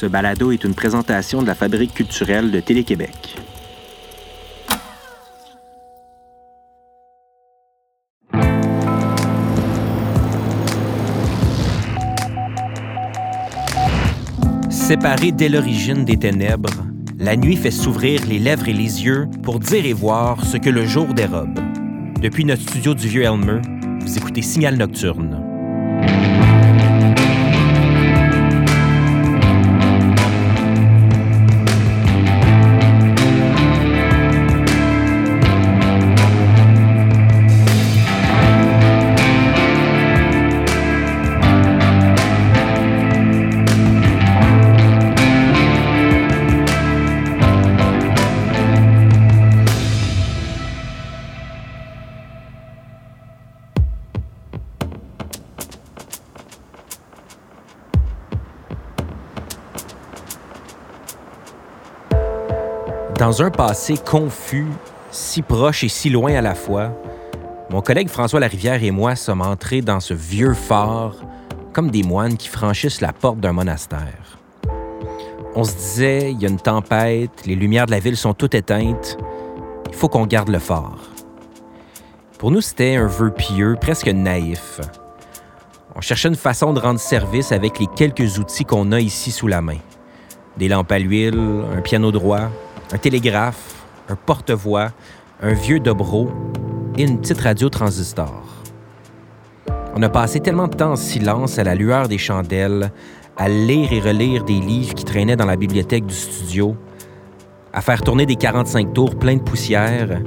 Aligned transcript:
Ce 0.00 0.06
balado 0.06 0.52
est 0.52 0.62
une 0.62 0.74
présentation 0.74 1.42
de 1.42 1.48
la 1.48 1.56
Fabrique 1.56 1.92
culturelle 1.92 2.52
de 2.52 2.60
Télé-Québec. 2.60 3.36
Séparée 14.70 15.32
dès 15.32 15.48
l'origine 15.48 16.04
des 16.04 16.16
ténèbres, 16.16 16.70
la 17.18 17.34
nuit 17.34 17.56
fait 17.56 17.72
s'ouvrir 17.72 18.20
les 18.28 18.38
lèvres 18.38 18.68
et 18.68 18.72
les 18.72 19.04
yeux 19.04 19.26
pour 19.42 19.58
dire 19.58 19.84
et 19.84 19.94
voir 19.94 20.44
ce 20.44 20.58
que 20.58 20.70
le 20.70 20.86
jour 20.86 21.12
dérobe. 21.12 21.58
Depuis 22.22 22.44
notre 22.44 22.62
studio 22.62 22.94
du 22.94 23.08
Vieux 23.08 23.24
Elmer, 23.24 23.60
vous 24.02 24.16
écoutez 24.16 24.42
Signal 24.42 24.76
Nocturne. 24.76 25.27
Dans 63.28 63.42
un 63.42 63.50
passé 63.50 63.96
confus, 63.98 64.68
si 65.10 65.42
proche 65.42 65.84
et 65.84 65.90
si 65.90 66.08
loin 66.08 66.32
à 66.32 66.40
la 66.40 66.54
fois, 66.54 66.92
mon 67.68 67.82
collègue 67.82 68.08
François 68.08 68.40
Larivière 68.40 68.82
et 68.82 68.90
moi 68.90 69.16
sommes 69.16 69.42
entrés 69.42 69.82
dans 69.82 70.00
ce 70.00 70.14
vieux 70.14 70.54
phare 70.54 71.14
comme 71.74 71.90
des 71.90 72.02
moines 72.02 72.38
qui 72.38 72.48
franchissent 72.48 73.02
la 73.02 73.12
porte 73.12 73.38
d'un 73.38 73.52
monastère. 73.52 74.38
On 75.54 75.62
se 75.62 75.74
disait, 75.74 76.32
il 76.32 76.40
y 76.40 76.46
a 76.46 76.48
une 76.48 76.58
tempête, 76.58 77.44
les 77.44 77.54
lumières 77.54 77.84
de 77.84 77.90
la 77.90 77.98
ville 77.98 78.16
sont 78.16 78.32
toutes 78.32 78.54
éteintes, 78.54 79.18
il 79.88 79.94
faut 79.94 80.08
qu'on 80.08 80.24
garde 80.24 80.48
le 80.48 80.58
phare. 80.58 80.96
Pour 82.38 82.50
nous, 82.50 82.62
c'était 82.62 82.96
un 82.96 83.08
vœu 83.08 83.30
pieux, 83.30 83.76
presque 83.78 84.08
naïf. 84.08 84.80
On 85.94 86.00
cherchait 86.00 86.28
une 86.28 86.34
façon 86.34 86.72
de 86.72 86.80
rendre 86.80 86.98
service 86.98 87.52
avec 87.52 87.78
les 87.78 87.88
quelques 87.94 88.38
outils 88.38 88.64
qu'on 88.64 88.90
a 88.90 89.00
ici 89.00 89.32
sous 89.32 89.48
la 89.48 89.60
main. 89.60 89.80
Des 90.56 90.68
lampes 90.68 90.90
à 90.90 90.98
l'huile, 90.98 91.38
un 91.76 91.82
piano 91.82 92.10
droit, 92.10 92.48
un 92.92 92.98
télégraphe, 92.98 93.84
un 94.08 94.16
porte-voix, 94.16 94.92
un 95.42 95.52
vieux 95.52 95.80
dobro 95.80 96.30
et 96.96 97.02
une 97.02 97.20
petite 97.20 97.40
radio 97.40 97.68
transistor. 97.68 98.42
On 99.94 100.02
a 100.02 100.08
passé 100.08 100.40
tellement 100.40 100.68
de 100.68 100.74
temps 100.74 100.92
en 100.92 100.96
silence 100.96 101.58
à 101.58 101.64
la 101.64 101.74
lueur 101.74 102.08
des 102.08 102.18
chandelles, 102.18 102.92
à 103.36 103.48
lire 103.48 103.92
et 103.92 104.00
relire 104.00 104.44
des 104.44 104.60
livres 104.60 104.94
qui 104.94 105.04
traînaient 105.04 105.36
dans 105.36 105.46
la 105.46 105.56
bibliothèque 105.56 106.06
du 106.06 106.14
studio, 106.14 106.76
à 107.72 107.80
faire 107.80 108.02
tourner 108.02 108.26
des 108.26 108.36
45 108.36 108.92
tours 108.94 109.16
pleins 109.16 109.36
de 109.36 109.42
poussière 109.42 110.20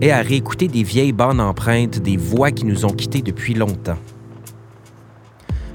et 0.00 0.10
à 0.10 0.22
réécouter 0.22 0.68
des 0.68 0.82
vieilles 0.82 1.12
bandes 1.12 1.40
empreintes 1.40 1.98
des 1.98 2.16
voix 2.16 2.50
qui 2.50 2.64
nous 2.64 2.84
ont 2.84 2.92
quittés 2.92 3.22
depuis 3.22 3.54
longtemps. 3.54 3.98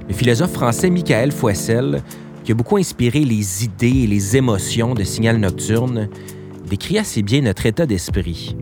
Le 0.07 0.13
philosophe 0.13 0.53
français 0.53 0.89
Michael 0.89 1.31
Foissel 1.31 2.01
qui 2.45 2.51
a 2.51 2.55
beaucoup 2.55 2.77
inspiré 2.77 3.21
les 3.21 3.65
idées 3.65 4.03
et 4.03 4.07
les 4.07 4.37
émotions 4.37 4.93
de 4.93 5.03
Signal 5.03 5.37
Nocturne, 5.37 6.09
décrit 6.69 6.99
assez 6.99 7.23
bien 7.23 7.41
notre 7.41 7.65
état 7.65 7.87
d'esprit. 7.87 8.55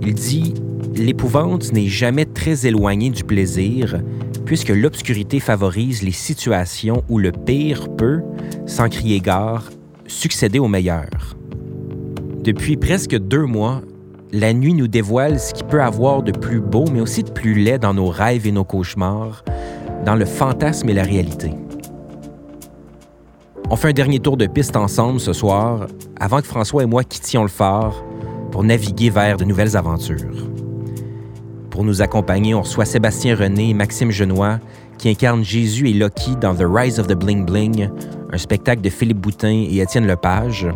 Il 0.00 0.14
dit 0.14 0.54
L'épouvante 0.94 1.74
n'est 1.74 1.88
jamais 1.88 2.24
très 2.24 2.66
éloignée 2.66 3.10
du 3.10 3.22
plaisir, 3.22 4.00
puisque 4.46 4.70
l'obscurité 4.70 5.40
favorise 5.40 6.02
les 6.02 6.12
situations 6.12 7.04
où 7.10 7.18
le 7.18 7.32
pire 7.32 7.94
peut, 7.96 8.22
sans 8.64 8.88
crier 8.88 9.20
gare, 9.20 9.70
succéder 10.06 10.58
au 10.58 10.68
meilleur. 10.68 11.36
Depuis 12.42 12.78
presque 12.78 13.18
deux 13.18 13.44
mois, 13.44 13.82
la 14.32 14.54
nuit 14.54 14.72
nous 14.72 14.88
dévoile 14.88 15.38
ce 15.38 15.52
qui 15.52 15.64
peut 15.64 15.82
avoir 15.82 16.22
de 16.22 16.32
plus 16.32 16.60
beau, 16.60 16.86
mais 16.90 17.02
aussi 17.02 17.22
de 17.22 17.30
plus 17.30 17.54
laid 17.54 17.78
dans 17.78 17.92
nos 17.92 18.08
rêves 18.08 18.46
et 18.46 18.52
nos 18.52 18.64
cauchemars, 18.64 19.44
dans 20.06 20.14
le 20.14 20.24
fantasme 20.24 20.88
et 20.88 20.94
la 20.94 21.02
réalité. 21.02 21.50
On 23.68 23.74
fait 23.74 23.88
un 23.88 23.92
dernier 23.92 24.20
tour 24.20 24.36
de 24.36 24.46
piste 24.46 24.76
ensemble 24.76 25.18
ce 25.18 25.32
soir, 25.32 25.88
avant 26.20 26.40
que 26.40 26.46
François 26.46 26.84
et 26.84 26.86
moi 26.86 27.02
quittions 27.02 27.42
le 27.42 27.48
phare 27.48 28.04
pour 28.52 28.62
naviguer 28.62 29.10
vers 29.10 29.36
de 29.36 29.44
nouvelles 29.44 29.76
aventures. 29.76 30.48
Pour 31.70 31.82
nous 31.82 32.00
accompagner, 32.00 32.54
on 32.54 32.60
reçoit 32.62 32.84
Sébastien 32.84 33.34
René 33.34 33.70
et 33.70 33.74
Maxime 33.74 34.12
Genois, 34.12 34.60
qui 34.98 35.08
incarnent 35.08 35.44
Jésus 35.44 35.90
et 35.90 35.94
Loki 35.94 36.36
dans 36.40 36.54
The 36.54 36.64
Rise 36.64 37.00
of 37.00 37.08
the 37.08 37.14
Bling 37.14 37.44
Bling, 37.44 37.90
un 38.32 38.38
spectacle 38.38 38.82
de 38.82 38.88
Philippe 38.88 39.18
Boutin 39.18 39.66
et 39.68 39.80
Étienne 39.80 40.06
Lepage. 40.06 40.68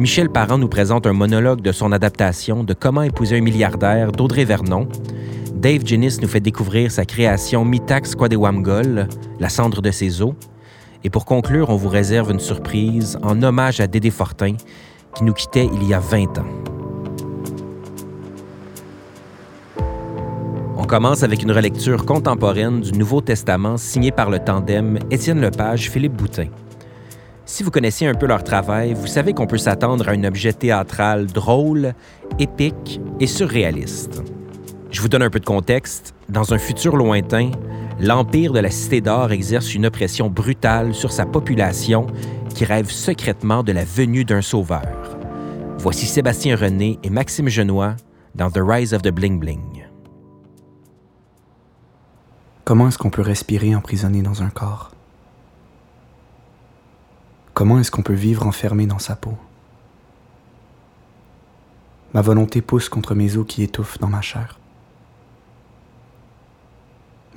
Michel 0.00 0.30
Parent 0.30 0.56
nous 0.56 0.68
présente 0.68 1.06
un 1.06 1.12
monologue 1.12 1.60
de 1.60 1.72
son 1.72 1.92
adaptation 1.92 2.64
de 2.64 2.72
Comment 2.72 3.02
épouser 3.02 3.36
un 3.36 3.42
milliardaire 3.42 4.12
d'Audrey 4.12 4.46
Vernon. 4.46 4.88
Dave 5.54 5.82
Jennis 5.84 6.16
nous 6.22 6.28
fait 6.28 6.40
découvrir 6.40 6.90
sa 6.90 7.04
création 7.04 7.66
Mitax 7.66 8.14
Quadewamgol, 8.14 9.08
La 9.40 9.50
cendre 9.50 9.82
de 9.82 9.90
ses 9.90 10.22
os. 10.22 10.32
Et 11.04 11.10
pour 11.10 11.26
conclure, 11.26 11.68
on 11.68 11.76
vous 11.76 11.90
réserve 11.90 12.30
une 12.30 12.40
surprise 12.40 13.18
en 13.22 13.42
hommage 13.42 13.78
à 13.78 13.86
Dédé 13.86 14.10
Fortin, 14.10 14.56
qui 15.14 15.22
nous 15.24 15.34
quittait 15.34 15.68
il 15.72 15.86
y 15.86 15.92
a 15.92 16.00
20 16.00 16.38
ans. 16.38 16.46
On 20.78 20.84
commence 20.84 21.22
avec 21.22 21.42
une 21.42 21.52
relecture 21.52 22.06
contemporaine 22.06 22.80
du 22.80 22.92
Nouveau 22.92 23.20
Testament 23.20 23.76
signé 23.76 24.12
par 24.12 24.30
le 24.30 24.38
tandem 24.38 24.98
Étienne 25.10 25.42
Lepage-Philippe 25.42 26.14
Boutin. 26.14 26.46
Si 27.44 27.62
vous 27.62 27.70
connaissez 27.70 28.06
un 28.06 28.14
peu 28.14 28.26
leur 28.26 28.42
travail, 28.42 28.94
vous 28.94 29.06
savez 29.06 29.34
qu'on 29.34 29.46
peut 29.46 29.58
s'attendre 29.58 30.08
à 30.08 30.12
un 30.12 30.24
objet 30.24 30.54
théâtral 30.54 31.26
drôle, 31.26 31.92
épique 32.38 33.00
et 33.20 33.26
surréaliste. 33.26 34.22
Je 34.90 35.02
vous 35.02 35.08
donne 35.08 35.22
un 35.22 35.30
peu 35.30 35.40
de 35.40 35.44
contexte. 35.44 36.14
Dans 36.30 36.54
un 36.54 36.58
futur 36.58 36.96
lointain, 36.96 37.50
l'Empire 37.98 38.52
de 38.52 38.58
la 38.58 38.70
Cité 38.70 39.00
d'Or 39.00 39.32
exerce 39.32 39.74
une 39.74 39.86
oppression 39.86 40.28
brutale 40.28 40.94
sur 40.94 41.12
sa 41.12 41.26
population 41.26 42.06
qui 42.54 42.64
rêve 42.64 42.90
secrètement 42.90 43.62
de 43.62 43.72
la 43.72 43.84
venue 43.84 44.24
d'un 44.24 44.42
sauveur. 44.42 45.18
Voici 45.78 46.06
Sébastien 46.06 46.56
René 46.56 46.98
et 47.02 47.10
Maxime 47.10 47.48
Genois 47.48 47.96
dans 48.34 48.50
The 48.50 48.60
Rise 48.60 48.94
of 48.94 49.02
the 49.02 49.10
Bling 49.10 49.38
Bling. 49.38 49.86
Comment 52.64 52.88
est-ce 52.88 52.98
qu'on 52.98 53.10
peut 53.10 53.22
respirer 53.22 53.74
emprisonné 53.74 54.22
dans 54.22 54.42
un 54.42 54.48
corps? 54.48 54.90
Comment 57.52 57.78
est-ce 57.78 57.90
qu'on 57.90 58.02
peut 58.02 58.14
vivre 58.14 58.46
enfermé 58.46 58.86
dans 58.86 58.98
sa 58.98 59.14
peau? 59.14 59.34
Ma 62.14 62.22
volonté 62.22 62.62
pousse 62.62 62.88
contre 62.88 63.14
mes 63.14 63.36
os 63.36 63.46
qui 63.46 63.62
étouffent 63.62 63.98
dans 63.98 64.08
ma 64.08 64.22
chair. 64.22 64.58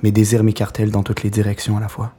Mes 0.02 0.12
désirs 0.12 0.44
m'écartèlent 0.44 0.90
dans 0.90 1.02
toutes 1.02 1.22
les 1.22 1.30
directions 1.30 1.76
à 1.76 1.80
la 1.80 1.88
fois. 1.88 2.12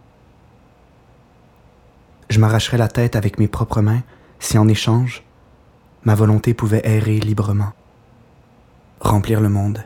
Je 2.29 2.40
m'arracherais 2.40 2.78
la 2.78 2.88
tête 2.88 3.16
avec 3.16 3.40
mes 3.40 3.47
propres 3.47 3.81
mains 3.81 4.03
si 4.40 4.57
en 4.57 4.67
échange, 4.67 5.23
ma 6.03 6.16
volonté 6.16 6.53
pouvait 6.53 6.81
errer 6.84 7.19
librement, 7.19 7.73
remplir 9.00 9.41
le 9.41 9.50
monde, 9.50 9.84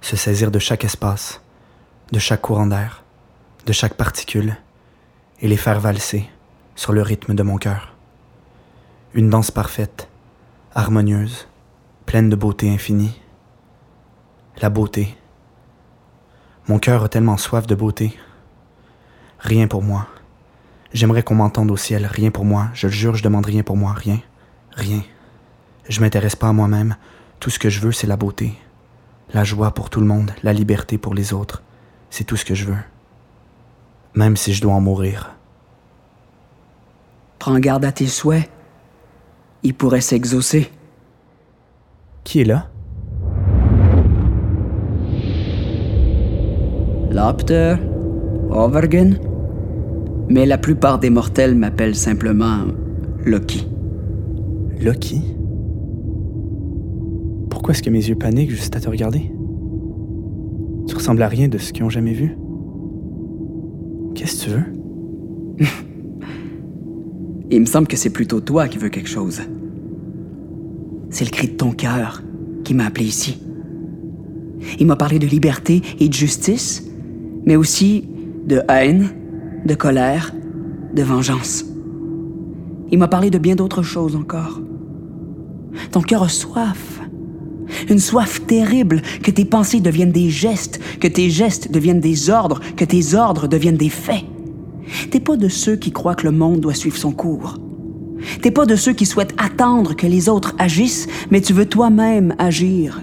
se 0.00 0.16
saisir 0.16 0.50
de 0.50 0.58
chaque 0.58 0.84
espace, 0.84 1.40
de 2.10 2.18
chaque 2.18 2.42
courant 2.42 2.66
d'air, 2.66 3.04
de 3.66 3.72
chaque 3.72 3.94
particule, 3.94 4.56
et 5.40 5.48
les 5.48 5.56
faire 5.56 5.80
valser 5.80 6.28
sur 6.74 6.92
le 6.92 7.02
rythme 7.02 7.34
de 7.34 7.42
mon 7.42 7.56
cœur. 7.56 7.94
Une 9.14 9.28
danse 9.28 9.50
parfaite, 9.50 10.08
harmonieuse, 10.74 11.46
pleine 12.06 12.30
de 12.30 12.36
beauté 12.36 12.70
infinie. 12.70 13.20
La 14.60 14.70
beauté, 14.70 15.16
mon 16.68 16.78
cœur 16.78 17.02
a 17.02 17.08
tellement 17.08 17.36
soif 17.36 17.66
de 17.66 17.74
beauté. 17.74 18.16
Rien 19.40 19.66
pour 19.66 19.82
moi. 19.82 20.06
J'aimerais 20.92 21.22
qu'on 21.22 21.34
m'entende 21.34 21.70
au 21.70 21.76
ciel. 21.76 22.06
Rien 22.06 22.30
pour 22.30 22.44
moi. 22.44 22.68
Je 22.74 22.86
le 22.86 22.92
jure, 22.92 23.16
je 23.16 23.24
demande 23.24 23.46
rien 23.46 23.62
pour 23.62 23.76
moi. 23.76 23.92
Rien. 23.92 24.20
Rien. 24.72 25.02
Je 25.88 26.00
m'intéresse 26.00 26.36
pas 26.36 26.48
à 26.48 26.52
moi-même. 26.52 26.96
Tout 27.40 27.50
ce 27.50 27.58
que 27.58 27.68
je 27.68 27.80
veux, 27.80 27.92
c'est 27.92 28.06
la 28.06 28.16
beauté. 28.16 28.54
La 29.34 29.42
joie 29.42 29.72
pour 29.72 29.90
tout 29.90 30.00
le 30.00 30.06
monde. 30.06 30.32
La 30.44 30.52
liberté 30.52 30.98
pour 30.98 31.14
les 31.14 31.32
autres. 31.32 31.62
C'est 32.10 32.24
tout 32.24 32.36
ce 32.36 32.44
que 32.44 32.54
je 32.54 32.66
veux. 32.66 32.78
Même 34.14 34.36
si 34.36 34.54
je 34.54 34.62
dois 34.62 34.74
en 34.74 34.80
mourir. 34.80 35.34
Prends 37.40 37.58
garde 37.58 37.84
à 37.84 37.90
tes 37.90 38.06
souhaits. 38.06 38.48
Ils 39.64 39.74
pourraient 39.74 40.00
s'exaucer. 40.00 40.70
Qui 42.22 42.42
est 42.42 42.44
là? 42.44 42.68
Laughter, 47.12 47.76
Overgen. 48.50 49.18
Mais 50.30 50.46
la 50.46 50.56
plupart 50.56 50.98
des 50.98 51.10
mortels 51.10 51.54
m'appellent 51.54 51.94
simplement 51.94 52.64
Loki. 53.26 53.66
Loki? 54.80 55.20
Pourquoi 57.50 57.74
est-ce 57.74 57.82
que 57.82 57.90
mes 57.90 58.08
yeux 58.08 58.14
paniquent 58.14 58.50
juste 58.50 58.74
à 58.76 58.80
te 58.80 58.88
regarder? 58.88 59.30
Tu 60.88 60.94
ressembles 60.94 61.22
à 61.22 61.28
rien 61.28 61.48
de 61.48 61.58
ce 61.58 61.72
qu'ils 61.72 61.84
ont 61.84 61.90
jamais 61.90 62.14
vu. 62.14 62.36
Qu'est-ce 64.14 64.46
que 64.46 64.50
tu 64.50 64.56
veux? 64.56 65.66
Il 67.50 67.60
me 67.60 67.66
semble 67.66 67.88
que 67.88 67.96
c'est 67.96 68.10
plutôt 68.10 68.40
toi 68.40 68.68
qui 68.68 68.78
veux 68.78 68.88
quelque 68.88 69.08
chose. 69.08 69.42
C'est 71.10 71.26
le 71.26 71.30
cri 71.30 71.48
de 71.48 71.56
ton 71.56 71.72
cœur 71.72 72.22
qui 72.64 72.72
m'a 72.72 72.86
appelé 72.86 73.04
ici. 73.04 73.38
Il 74.78 74.86
m'a 74.86 74.96
parlé 74.96 75.18
de 75.18 75.26
liberté 75.26 75.82
et 76.00 76.08
de 76.08 76.14
justice, 76.14 76.91
mais 77.44 77.56
aussi 77.56 78.08
de 78.46 78.62
haine, 78.68 79.10
de 79.64 79.74
colère, 79.74 80.32
de 80.94 81.02
vengeance. 81.02 81.64
Il 82.90 82.98
m'a 82.98 83.08
parlé 83.08 83.30
de 83.30 83.38
bien 83.38 83.54
d'autres 83.54 83.82
choses 83.82 84.16
encore. 84.16 84.60
Ton 85.90 86.02
cœur 86.02 86.22
a 86.22 86.28
soif. 86.28 87.00
Une 87.88 87.98
soif 87.98 88.46
terrible 88.46 89.00
que 89.22 89.30
tes 89.30 89.44
pensées 89.44 89.80
deviennent 89.80 90.12
des 90.12 90.28
gestes, 90.28 90.78
que 91.00 91.08
tes 91.08 91.30
gestes 91.30 91.72
deviennent 91.72 92.00
des 92.00 92.28
ordres, 92.28 92.60
que 92.76 92.84
tes 92.84 93.14
ordres 93.14 93.48
deviennent 93.48 93.76
des 93.76 93.88
faits. 93.88 94.24
T'es 95.10 95.20
pas 95.20 95.36
de 95.36 95.48
ceux 95.48 95.76
qui 95.76 95.90
croient 95.90 96.14
que 96.14 96.26
le 96.26 96.32
monde 96.32 96.60
doit 96.60 96.74
suivre 96.74 96.96
son 96.96 97.12
cours. 97.12 97.56
T'es 98.42 98.50
pas 98.50 98.66
de 98.66 98.76
ceux 98.76 98.92
qui 98.92 99.06
souhaitent 99.06 99.34
attendre 99.38 99.96
que 99.96 100.06
les 100.06 100.28
autres 100.28 100.54
agissent, 100.58 101.08
mais 101.30 101.40
tu 101.40 101.52
veux 101.52 101.66
toi-même 101.66 102.34
agir. 102.38 103.02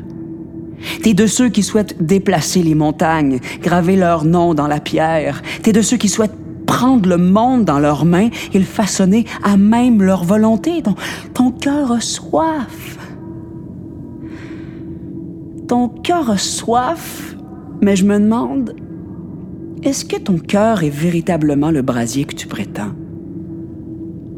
T'es 1.04 1.14
de 1.14 1.28
ceux 1.28 1.50
qui 1.50 1.64
souhaitent 1.64 1.96
déplacer 2.04 2.64
les 2.64 2.76
montagnes, 2.76 3.40
graver 3.62 3.96
leur 3.96 4.26
nom 4.26 4.54
dans 4.54 4.68
la 4.68 4.80
pierre. 4.80 5.42
T'es 5.64 5.72
de 5.72 5.82
ceux 5.82 5.98
qui 5.98 6.10
souhaitent 6.10 6.38
prendre 6.66 7.10
le 7.10 7.18
monde 7.18 7.66
dans 7.66 7.80
leurs 7.80 8.06
mains 8.06 8.30
et 8.54 8.60
le 8.60 8.66
façonner 8.66 9.26
à 9.44 9.58
même 9.58 10.02
leur 10.04 10.24
volonté. 10.24 10.82
Ton, 10.82 10.96
ton 11.34 11.52
cœur 11.52 11.92
a 11.92 12.00
soif. 12.00 12.98
Ton 15.68 15.90
cœur 15.90 16.30
a 16.30 16.38
soif, 16.38 17.36
mais 17.82 17.96
je 17.96 18.06
me 18.06 18.20
demande, 18.20 18.76
est-ce 19.84 20.06
que 20.06 20.18
ton 20.18 20.38
cœur 20.38 20.84
est 20.84 20.90
véritablement 20.90 21.72
le 21.72 21.82
brasier 21.82 22.26
que 22.26 22.36
tu 22.36 22.48
prétends? 22.48 22.92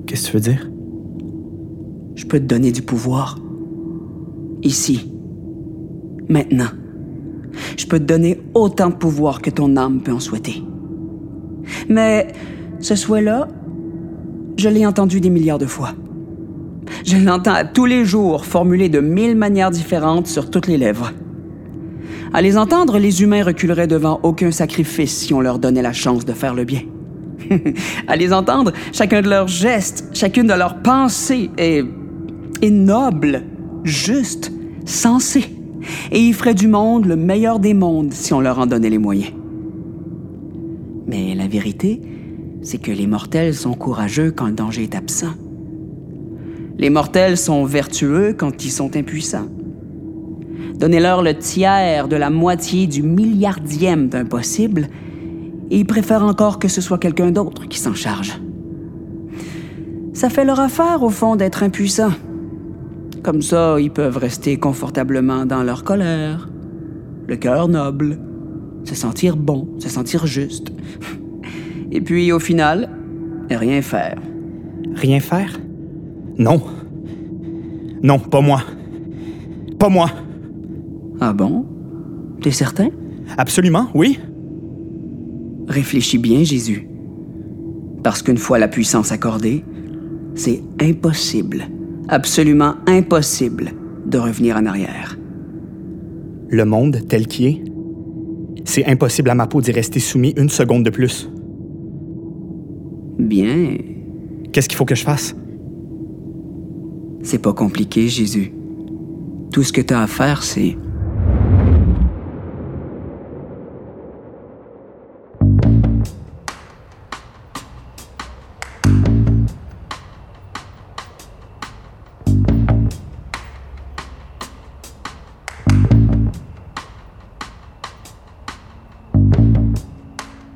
Qu'est-ce 0.08 0.28
que 0.28 0.32
tu 0.32 0.34
veux 0.38 0.54
dire? 0.54 0.72
Je 2.16 2.26
peux 2.26 2.40
te 2.40 2.46
donner 2.46 2.72
du 2.72 2.82
pouvoir. 2.82 3.40
Ici. 4.64 5.11
Maintenant. 6.32 6.70
Je 7.78 7.86
peux 7.86 8.00
te 8.00 8.06
donner 8.06 8.40
autant 8.54 8.90
de 8.90 8.96
pouvoir 8.96 9.42
que 9.42 9.50
ton 9.50 9.76
âme 9.76 10.00
peut 10.02 10.14
en 10.14 10.22
souhaiter. 10.22 10.64
Mais 11.90 12.28
ce 12.80 12.96
souhait-là, 12.96 13.50
je 14.58 14.70
l'ai 14.70 14.86
entendu 14.86 15.20
des 15.20 15.30
milliards 15.30 15.58
de 15.58 15.66
fois. 15.66 15.90
Je 17.06 17.18
l'entends 17.18 17.56
tous 17.74 17.86
les 17.86 18.06
jours 18.06 18.46
formulé 18.46 18.88
de 18.88 19.02
mille 19.02 19.36
manières 19.36 19.72
différentes 19.72 20.28
sur 20.28 20.50
toutes 20.50 20.68
les 20.68 20.78
lèvres. 20.78 21.12
À 22.34 22.42
les 22.42 22.58
entendre, 22.58 22.98
les 22.98 23.22
humains 23.22 23.44
reculeraient 23.44 23.88
devant 23.88 24.22
aucun 24.24 24.52
sacrifice 24.52 25.18
si 25.18 25.34
on 25.34 25.42
leur 25.42 25.60
donnait 25.60 25.82
la 25.82 25.92
chance 25.92 26.24
de 26.24 26.32
faire 26.32 26.54
le 26.54 26.64
bien. 26.64 26.84
à 28.08 28.16
les 28.16 28.32
entendre, 28.32 28.72
chacun 28.94 29.22
de 29.22 29.30
leurs 29.30 29.50
gestes, 29.50 30.08
chacune 30.14 30.48
de 30.48 30.54
leurs 30.54 30.82
pensées 30.82 31.50
est, 31.58 31.84
est 32.62 32.72
noble, 32.72 33.44
juste, 33.84 34.54
sensé. 34.86 35.61
Et 36.12 36.20
ils 36.20 36.34
feraient 36.34 36.54
du 36.54 36.68
monde 36.68 37.06
le 37.06 37.16
meilleur 37.16 37.60
des 37.60 37.74
mondes 37.74 38.14
si 38.14 38.34
on 38.34 38.42
leur 38.42 38.60
en 38.60 38.66
donnait 38.66 38.90
les 38.90 38.98
moyens. 38.98 39.34
Mais 41.08 41.36
la 41.36 41.48
vérité, 41.48 42.02
c'est 42.62 42.78
que 42.78 42.92
les 42.92 43.08
mortels 43.08 43.54
sont 43.54 43.74
courageux 43.74 44.32
quand 44.32 44.48
le 44.48 44.54
danger 44.54 44.84
est 44.84 44.96
absent. 44.96 45.34
Les 46.78 46.90
mortels 46.90 47.38
sont 47.38 47.66
vertueux 47.66 48.34
quand 48.38 48.64
ils 48.64 48.72
sont 48.72 48.96
impuissants. 48.96 49.48
Donnez-leur 50.76 51.22
le 51.22 51.36
tiers 51.36 52.08
de 52.08 52.16
la 52.16 52.30
moitié 52.30 52.88
du 52.88 53.04
milliardième 53.04 54.10
d'un 54.10 54.26
possible, 54.26 54.88
et 55.70 55.78
ils 55.78 55.86
préfèrent 55.86 56.24
encore 56.24 56.60
que 56.60 56.68
ce 56.68 56.82
soit 56.82 56.98
quelqu'un 56.98 57.32
d'autre 57.32 57.68
qui 57.68 57.78
s'en 57.78 57.94
charge. 57.94 58.42
Ça 60.14 60.30
fait 60.30 60.44
leur 60.44 60.60
affaire, 60.60 61.04
au 61.04 61.10
fond, 61.10 61.36
d'être 61.36 61.64
impuissants. 61.64 62.14
Comme 63.24 63.42
ça, 63.42 63.80
ils 63.80 63.92
peuvent 63.92 64.18
rester 64.18 64.58
confortablement 64.58 65.46
dans 65.46 65.64
leur 65.64 65.84
colère, 65.84 66.50
le 67.28 67.36
cœur 67.36 67.68
noble, 67.68 68.18
se 68.84 68.96
sentir 68.96 69.38
bon, 69.38 69.68
se 69.78 69.90
sentir 69.90 70.26
juste. 70.26 70.72
Et 71.92 72.02
puis, 72.02 72.32
au 72.32 72.40
final, 72.40 72.90
rien 73.50 73.82
faire. 73.82 74.18
Rien 74.96 75.20
faire? 75.20 75.60
Non. 76.38 76.62
Non, 78.02 78.18
pas 78.18 78.42
moi. 78.42 78.64
Pas 79.78 79.90
moi. 79.90 80.10
Ah 81.20 81.34
bon? 81.34 81.66
T'es 82.42 82.52
certain? 82.52 82.90
Absolument, 83.38 83.88
oui. 83.94 84.20
Réfléchis 85.68 86.18
bien, 86.18 86.44
Jésus. 86.44 86.88
Parce 88.04 88.24
qu'une 88.24 88.38
fois 88.38 88.58
la 88.58 88.68
puissance 88.68 89.12
accordée, 89.12 89.64
c'est 90.34 90.64
impossible, 90.82 91.66
absolument 92.12 92.76
impossible 92.88 93.72
de 94.06 94.18
revenir 94.20 94.58
en 94.58 94.66
arrière. 94.66 95.18
Le 96.50 96.66
monde 96.66 97.00
tel 97.08 97.26
qu'il 97.26 97.46
est, 97.48 97.64
c'est 98.66 98.86
impossible 98.86 99.30
à 99.30 99.36
ma 99.36 99.48
peau 99.48 99.62
d'y 99.62 99.72
rester 99.72 100.00
soumis 100.00 100.34
une 100.38 100.50
seconde 100.50 100.84
de 100.84 100.90
plus. 100.90 101.30
Bien. 103.18 103.78
Qu'est-ce 104.52 104.68
qu'il 104.68 104.78
faut 104.78 104.86
que 104.86 104.96
je 104.96 105.04
fasse? 105.04 105.36
C'est 107.24 107.42
pas 107.42 107.54
compliqué, 107.54 108.08
Jésus. 108.10 108.52
Tout 109.54 109.64
ce 109.64 109.72
que 109.72 109.82
tu 109.82 109.94
as 109.94 110.02
à 110.02 110.08
faire, 110.08 110.44
c'est 110.44 110.78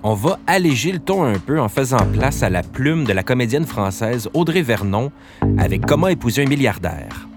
On 0.07 0.13
va 0.13 0.37
alléger 0.45 0.91
le 0.91 0.99
ton 0.99 1.23
un 1.23 1.39
peu 1.39 1.59
en 1.59 1.67
faisant 1.67 2.05
place 2.13 2.43
à 2.43 2.51
la 2.51 2.61
plume 2.61 3.05
de 3.05 3.11
la 3.11 3.23
comédienne 3.23 3.65
française 3.65 4.29
Audrey 4.35 4.61
Vernon 4.61 5.11
avec 5.57 5.83
Comment 5.83 6.09
épouser 6.09 6.43
un 6.43 6.47
milliardaire. 6.47 7.27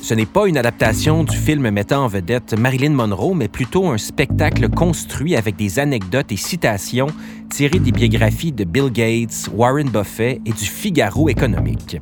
Ce 0.00 0.14
n'est 0.14 0.24
pas 0.24 0.48
une 0.48 0.56
adaptation 0.56 1.22
du 1.22 1.36
film 1.36 1.68
mettant 1.68 2.04
en 2.04 2.08
vedette 2.08 2.58
Marilyn 2.58 2.94
Monroe, 2.94 3.34
mais 3.34 3.48
plutôt 3.48 3.88
un 3.88 3.98
spectacle 3.98 4.70
construit 4.70 5.36
avec 5.36 5.56
des 5.56 5.78
anecdotes 5.78 6.32
et 6.32 6.38
citations 6.38 7.08
tirées 7.50 7.78
des 7.78 7.92
biographies 7.92 8.52
de 8.52 8.64
Bill 8.64 8.90
Gates, 8.90 9.50
Warren 9.52 9.90
Buffett 9.90 10.40
et 10.46 10.52
du 10.52 10.64
Figaro 10.64 11.28
économique. 11.28 11.98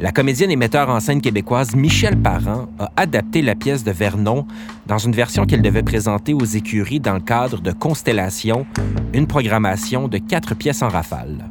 La 0.00 0.12
comédienne 0.12 0.50
et 0.50 0.56
metteur 0.56 0.88
en 0.88 0.98
scène 0.98 1.20
québécoise 1.20 1.76
Michelle 1.76 2.16
Parent 2.16 2.68
a 2.78 2.90
adapté 2.96 3.42
la 3.42 3.54
pièce 3.54 3.84
de 3.84 3.90
Vernon 3.90 4.46
dans 4.86 4.96
une 4.96 5.12
version 5.12 5.44
qu'elle 5.44 5.60
devait 5.60 5.82
présenter 5.82 6.32
aux 6.32 6.46
écuries 6.46 7.00
dans 7.00 7.12
le 7.12 7.20
cadre 7.20 7.60
de 7.60 7.70
Constellation, 7.70 8.64
une 9.12 9.26
programmation 9.26 10.08
de 10.08 10.16
quatre 10.16 10.54
pièces 10.54 10.80
en 10.80 10.88
rafale. 10.88 11.50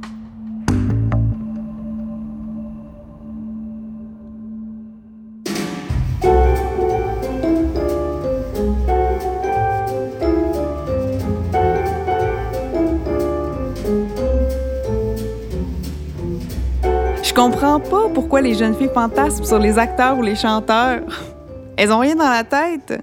Comprends 17.39 17.79
pas 17.79 18.09
pourquoi 18.13 18.41
les 18.41 18.53
jeunes 18.53 18.75
filles 18.75 18.91
fantasment 18.93 19.45
sur 19.45 19.59
les 19.59 19.77
acteurs 19.77 20.17
ou 20.17 20.21
les 20.21 20.35
chanteurs. 20.35 21.03
Elles 21.77 21.89
ont 21.89 21.99
rien 21.99 22.13
dans 22.13 22.29
la 22.29 22.43
tête. 22.43 23.01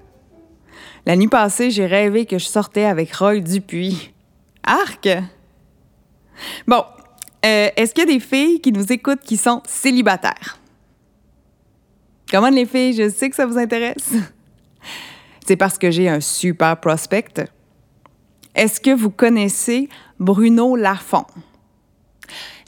La 1.07 1.17
nuit 1.17 1.27
passée, 1.27 1.71
j'ai 1.71 1.87
rêvé 1.87 2.27
que 2.27 2.39
je 2.39 2.45
sortais 2.45 2.85
avec 2.85 3.15
Roy 3.15 3.41
Dupuis. 3.41 4.13
Arc! 4.63 5.09
Bon, 6.67 6.85
euh, 7.47 7.71
est-ce 7.77 7.95
qu'il 7.95 8.07
y 8.07 8.13
a 8.13 8.13
des 8.13 8.21
filles 8.21 8.61
qui 8.61 8.73
nous 8.73 8.93
écoutent 8.93 9.23
qui 9.23 9.39
sont 9.39 9.63
célibataires? 9.65 10.59
Comment 12.31 12.51
les 12.51 12.67
filles? 12.67 12.93
Je 12.93 13.09
sais 13.09 13.31
que 13.31 13.37
ça 13.37 13.47
vous 13.47 13.57
intéresse. 13.57 14.13
C'est 15.47 15.57
parce 15.57 15.79
que 15.79 15.91
j'ai 15.91 16.11
un 16.11 16.21
super 16.21 16.79
prospect. 16.79 17.43
Est-ce 18.55 18.83
que 18.83 18.91
vous 18.91 19.11
connaissez 19.11 19.89
Bruno 20.21 20.77
Lafont? 20.77 21.25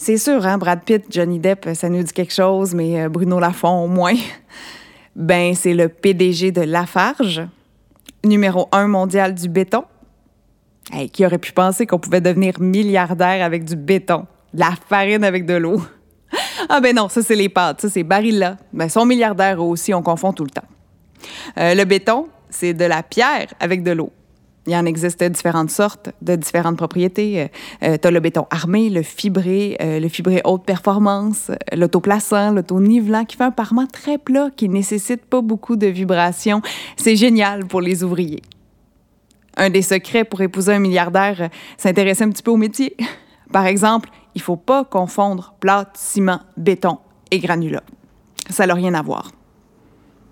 C'est 0.00 0.16
sûr, 0.16 0.46
hein, 0.46 0.58
Brad 0.58 0.84
Pitt, 0.84 1.06
Johnny 1.10 1.40
Depp, 1.40 1.70
ça 1.74 1.88
nous 1.88 2.04
dit 2.04 2.12
quelque 2.12 2.32
chose, 2.32 2.72
mais 2.72 3.02
euh, 3.02 3.08
Bruno 3.08 3.40
Lafont 3.40 3.84
au 3.84 3.88
moins. 3.88 4.14
Ben, 5.16 5.56
c'est 5.56 5.74
le 5.74 5.88
PDG 5.88 6.52
de 6.52 6.60
Lafarge, 6.60 7.42
numéro 8.24 8.68
un 8.70 8.86
mondial 8.86 9.34
du 9.34 9.48
béton. 9.48 9.82
Hey, 10.92 11.10
qui 11.10 11.26
aurait 11.26 11.38
pu 11.38 11.50
penser 11.50 11.86
qu'on 11.86 11.98
pouvait 11.98 12.20
devenir 12.20 12.60
milliardaire 12.60 13.44
avec 13.44 13.64
du 13.64 13.74
béton? 13.74 14.26
De 14.54 14.60
la 14.60 14.74
farine 14.88 15.24
avec 15.24 15.44
de 15.44 15.54
l'eau? 15.54 15.82
Ah 16.68 16.80
ben 16.80 16.94
non, 16.94 17.08
ça 17.08 17.22
c'est 17.22 17.34
les 17.34 17.48
pâtes, 17.48 17.80
ça 17.80 17.88
c'est 17.88 18.02
Barilla. 18.02 18.58
Ben 18.72 18.88
son 18.88 19.06
milliardaire 19.06 19.60
aussi, 19.60 19.94
on 19.94 20.02
confond 20.02 20.32
tout 20.32 20.44
le 20.44 20.50
temps. 20.50 20.66
Euh, 21.56 21.74
le 21.74 21.84
béton, 21.84 22.28
c'est 22.50 22.74
de 22.74 22.84
la 22.84 23.02
pierre 23.02 23.46
avec 23.58 23.82
de 23.82 23.92
l'eau. 23.92 24.12
Il 24.68 24.72
y 24.72 24.76
en 24.76 24.84
existe 24.84 25.24
différentes 25.24 25.70
sortes, 25.70 26.10
de 26.20 26.36
différentes 26.36 26.76
propriétés. 26.76 27.40
Euh, 27.40 27.46
euh 27.84 27.96
tu 27.96 28.06
as 28.06 28.10
le 28.10 28.20
béton 28.20 28.46
armé, 28.50 28.90
le 28.90 29.02
fibré, 29.02 29.78
euh, 29.80 29.98
le 29.98 30.08
fibré 30.10 30.42
haute 30.44 30.66
performance, 30.66 31.50
l'autoplaçant, 31.74 32.50
l'auto-nivelant, 32.50 33.24
qui 33.24 33.38
fait 33.38 33.44
un 33.44 33.50
parement 33.50 33.86
très 33.86 34.18
plat, 34.18 34.50
qui 34.54 34.68
nécessite 34.68 35.24
pas 35.24 35.40
beaucoup 35.40 35.76
de 35.76 35.86
vibrations. 35.86 36.60
C'est 36.98 37.16
génial 37.16 37.64
pour 37.64 37.80
les 37.80 38.04
ouvriers. 38.04 38.42
Un 39.56 39.70
des 39.70 39.80
secrets 39.80 40.24
pour 40.24 40.42
épouser 40.42 40.74
un 40.74 40.80
milliardaire, 40.80 41.48
s'intéresser 41.78 42.24
un 42.24 42.28
petit 42.28 42.42
peu 42.42 42.50
au 42.50 42.58
métier. 42.58 42.94
Par 43.54 43.64
exemple, 43.64 44.10
il 44.34 44.42
faut 44.42 44.56
pas 44.56 44.84
confondre 44.84 45.54
plâtre, 45.60 45.92
ciment, 45.94 46.40
béton 46.58 46.98
et 47.30 47.38
granulat. 47.38 47.84
Ça 48.50 48.66
n'a 48.66 48.74
rien 48.74 48.92
à 48.92 49.00
voir. 49.00 49.32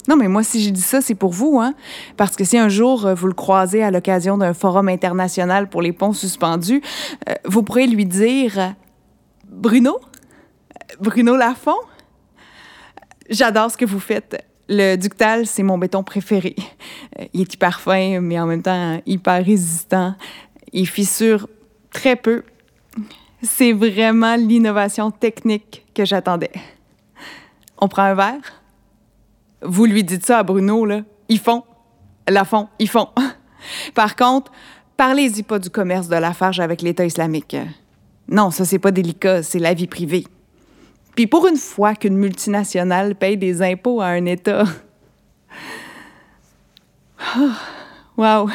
Non, 0.09 0.17
mais 0.17 0.29
moi, 0.29 0.43
si 0.43 0.63
je 0.63 0.71
dis 0.71 0.81
ça, 0.81 1.01
c'est 1.01 1.15
pour 1.15 1.33
vous, 1.33 1.59
hein? 1.61 1.75
Parce 2.17 2.37
que 2.37 2.45
si 2.45 2.57
un 2.59 2.69
jour 2.69 3.07
euh, 3.07 3.15
vous 3.15 3.27
le 3.27 3.35
croisez 3.35 3.83
à 3.83 3.91
l'occasion 3.91 4.39
d'un 4.39 4.55
forum 4.55 4.89
international 4.89 5.69
pour 5.69 5.83
les 5.83 5.93
ponts 5.93 6.13
suspendus, 6.13 6.83
euh, 7.29 7.35
vous 7.45 7.63
pourrez 7.63 7.87
lui 7.87 8.07
dire 8.07 8.75
Bruno? 9.49 9.99
Bruno 11.01 11.37
Lafont? 11.37 11.81
J'adore 13.29 13.71
ce 13.71 13.77
que 13.77 13.85
vous 13.85 14.01
faites. 14.01 14.45
Le 14.69 14.97
ductal, 14.97 15.47
c'est 15.47 15.63
mon 15.63 15.79
béton 15.79 16.03
préféré. 16.03 16.57
Il 17.33 17.43
est 17.43 17.55
hyper 17.55 17.81
fin, 17.81 18.21
mais 18.21 18.39
en 18.39 18.47
même 18.47 18.63
temps 18.63 19.01
hyper 19.07 19.45
résistant. 19.45 20.15
Il 20.73 20.87
fissure 20.87 21.49
très 21.91 22.17
peu 22.17 22.43
c'est 23.43 23.73
vraiment 23.73 24.37
l'innovation 24.37 25.11
technique 25.11 25.85
que 25.95 26.05
j'attendais. 26.05 26.53
On 27.79 27.89
prend 27.89 28.03
un 28.03 28.15
verre? 28.15 28.63
Vous 29.67 29.85
lui 29.85 30.05
dites 30.05 30.25
ça 30.25 30.39
à 30.39 30.43
Bruno, 30.43 30.85
là. 30.85 31.03
Ils 31.29 31.39
font. 31.39 31.65
La 32.29 32.45
font. 32.45 32.69
Ils 32.79 32.89
font. 32.89 33.09
Par 33.95 34.17
contre, 34.17 34.53
parlez-y 34.97 35.43
pas 35.43 35.59
du 35.59 35.71
commerce 35.71 36.09
de 36.09 36.17
la 36.17 36.33
farge 36.33 36.61
avec 36.61 36.83
l'État 36.83 37.05
islamique. 37.05 37.57
Non, 38.29 38.51
ça, 38.51 38.65
c'est 38.65 38.79
pas 38.79 38.91
délicat, 38.91 39.43
c'est 39.43 39.59
la 39.59 39.75
vie 39.75 39.87
privée. 39.87 40.27
Puis 41.15 41.27
pour 41.27 41.47
une 41.47 41.57
fois 41.57 41.95
qu'une 41.95 42.17
multinationale 42.17 43.15
paye 43.15 43.37
des 43.37 43.63
impôts 43.63 44.01
à 44.01 44.07
un 44.07 44.27
État. 44.27 44.65
wow! 48.17 48.49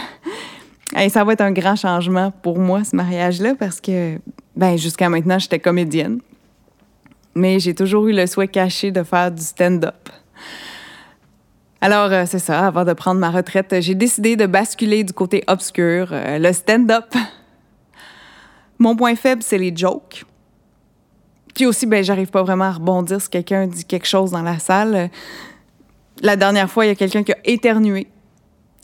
ça 1.09 1.23
va 1.23 1.33
être 1.33 1.41
un 1.41 1.51
grand 1.51 1.75
changement 1.75 2.31
pour 2.31 2.59
moi, 2.59 2.83
ce 2.83 2.95
mariage-là, 2.95 3.55
parce 3.55 3.81
que 3.81 4.19
ben, 4.55 4.77
jusqu'à 4.77 5.09
maintenant, 5.09 5.39
j'étais 5.39 5.59
comédienne. 5.59 6.19
Mais 7.33 7.59
j'ai 7.59 7.73
toujours 7.73 8.07
eu 8.07 8.13
le 8.13 8.27
souhait 8.27 8.49
caché 8.49 8.91
de 8.91 9.03
faire 9.03 9.31
du 9.31 9.41
stand-up. 9.41 10.09
Alors, 11.83 12.11
euh, 12.11 12.25
c'est 12.27 12.37
ça, 12.37 12.67
avant 12.67 12.85
de 12.85 12.93
prendre 12.93 13.19
ma 13.19 13.31
retraite, 13.31 13.75
j'ai 13.79 13.95
décidé 13.95 14.35
de 14.35 14.45
basculer 14.45 15.03
du 15.03 15.13
côté 15.13 15.43
obscur, 15.47 16.09
euh, 16.11 16.37
le 16.37 16.53
stand-up. 16.53 17.11
Mon 18.77 18.95
point 18.95 19.15
faible, 19.15 19.41
c'est 19.41 19.57
les 19.57 19.75
jokes. 19.75 20.23
Puis 21.55 21.65
aussi, 21.65 21.87
ben, 21.87 22.03
j'arrive 22.03 22.29
pas 22.29 22.43
vraiment 22.43 22.65
à 22.65 22.71
rebondir 22.73 23.19
si 23.19 23.29
quelqu'un 23.29 23.65
dit 23.65 23.83
quelque 23.83 24.05
chose 24.05 24.29
dans 24.29 24.43
la 24.43 24.59
salle. 24.59 25.09
La 26.21 26.35
dernière 26.35 26.69
fois, 26.69 26.85
il 26.85 26.89
y 26.89 26.91
a 26.91 26.95
quelqu'un 26.95 27.23
qui 27.23 27.31
a 27.31 27.37
éternué. 27.45 28.07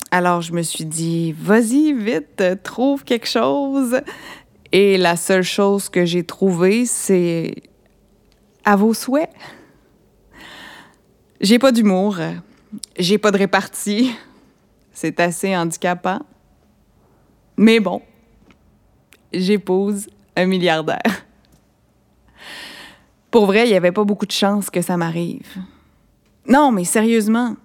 Alors, 0.09 0.41
je 0.41 0.51
me 0.53 0.63
suis 0.63 0.85
dit, 0.85 1.33
vas-y, 1.33 1.93
vite, 1.93 2.43
trouve 2.63 3.03
quelque 3.03 3.27
chose. 3.27 4.01
Et 4.71 4.97
la 4.97 5.17
seule 5.17 5.43
chose 5.43 5.87
que 5.87 6.03
j'ai 6.03 6.23
trouvée, 6.23 6.87
c'est 6.87 7.53
à 8.65 8.75
vos 8.75 8.95
souhaits. 8.95 9.29
J'ai 11.41 11.59
pas 11.59 11.71
d'humour, 11.71 12.17
j'ai 12.97 13.17
pas 13.17 13.31
de 13.31 13.37
répartie. 13.37 14.15
C'est 14.93 15.19
assez 15.19 15.55
handicapant. 15.55 16.19
Mais 17.55 17.79
bon, 17.79 18.01
j'épouse 19.33 20.07
un 20.35 20.45
milliardaire. 20.45 21.25
Pour 23.31 23.45
vrai, 23.45 23.67
il 23.67 23.71
n'y 23.71 23.77
avait 23.77 23.91
pas 23.91 24.03
beaucoup 24.03 24.25
de 24.25 24.31
chances 24.31 24.69
que 24.69 24.81
ça 24.81 24.97
m'arrive. 24.97 25.57
Non, 26.47 26.71
mais 26.71 26.85
sérieusement, 26.85 27.55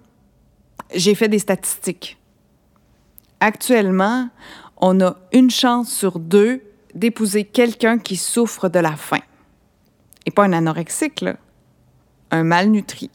j'ai 0.93 1.15
fait 1.15 1.29
des 1.29 1.39
statistiques. 1.39 2.17
Actuellement, 3.39 4.29
on 4.77 4.99
a 5.01 5.17
une 5.31 5.49
chance 5.49 5.91
sur 5.91 6.19
deux 6.19 6.61
d'épouser 6.93 7.45
quelqu'un 7.45 7.97
qui 7.97 8.17
souffre 8.17 8.69
de 8.69 8.79
la 8.79 8.95
faim. 8.95 9.21
Et 10.25 10.31
pas 10.31 10.43
un 10.43 10.53
anorexique, 10.53 11.21
là. 11.21 11.37
Un 12.31 12.43
malnutri. 12.43 13.09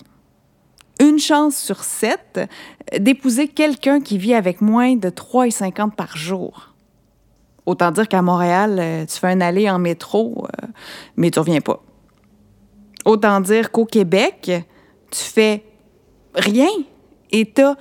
Une 1.01 1.19
chance 1.19 1.57
sur 1.57 1.85
sept 1.85 2.41
d'épouser 2.99 3.49
quelqu'un 3.49 4.01
qui 4.01 4.19
vit 4.19 4.35
avec 4.35 4.61
moins 4.61 4.97
de 4.97 5.11
3,50 5.11 5.93
par 5.93 6.17
jour. 6.17 6.75
Autant 7.67 7.91
dire 7.91 8.09
qu'à 8.09 8.23
Montréal, 8.23 8.79
euh, 8.79 9.05
tu 9.05 9.19
fais 9.19 9.29
un 9.29 9.41
aller 9.41 9.69
en 9.69 9.79
métro, 9.79 10.47
euh, 10.47 10.67
mais 11.17 11.31
tu 11.31 11.39
reviens 11.39 11.61
pas. 11.61 11.83
Autant 13.05 13.41
dire 13.41 13.71
qu'au 13.71 13.85
Québec, 13.85 14.51
tu 15.11 15.21
fais 15.21 15.65
rien 16.35 16.71
et 17.31 17.53
tu 17.53 17.63
as 17.63 17.77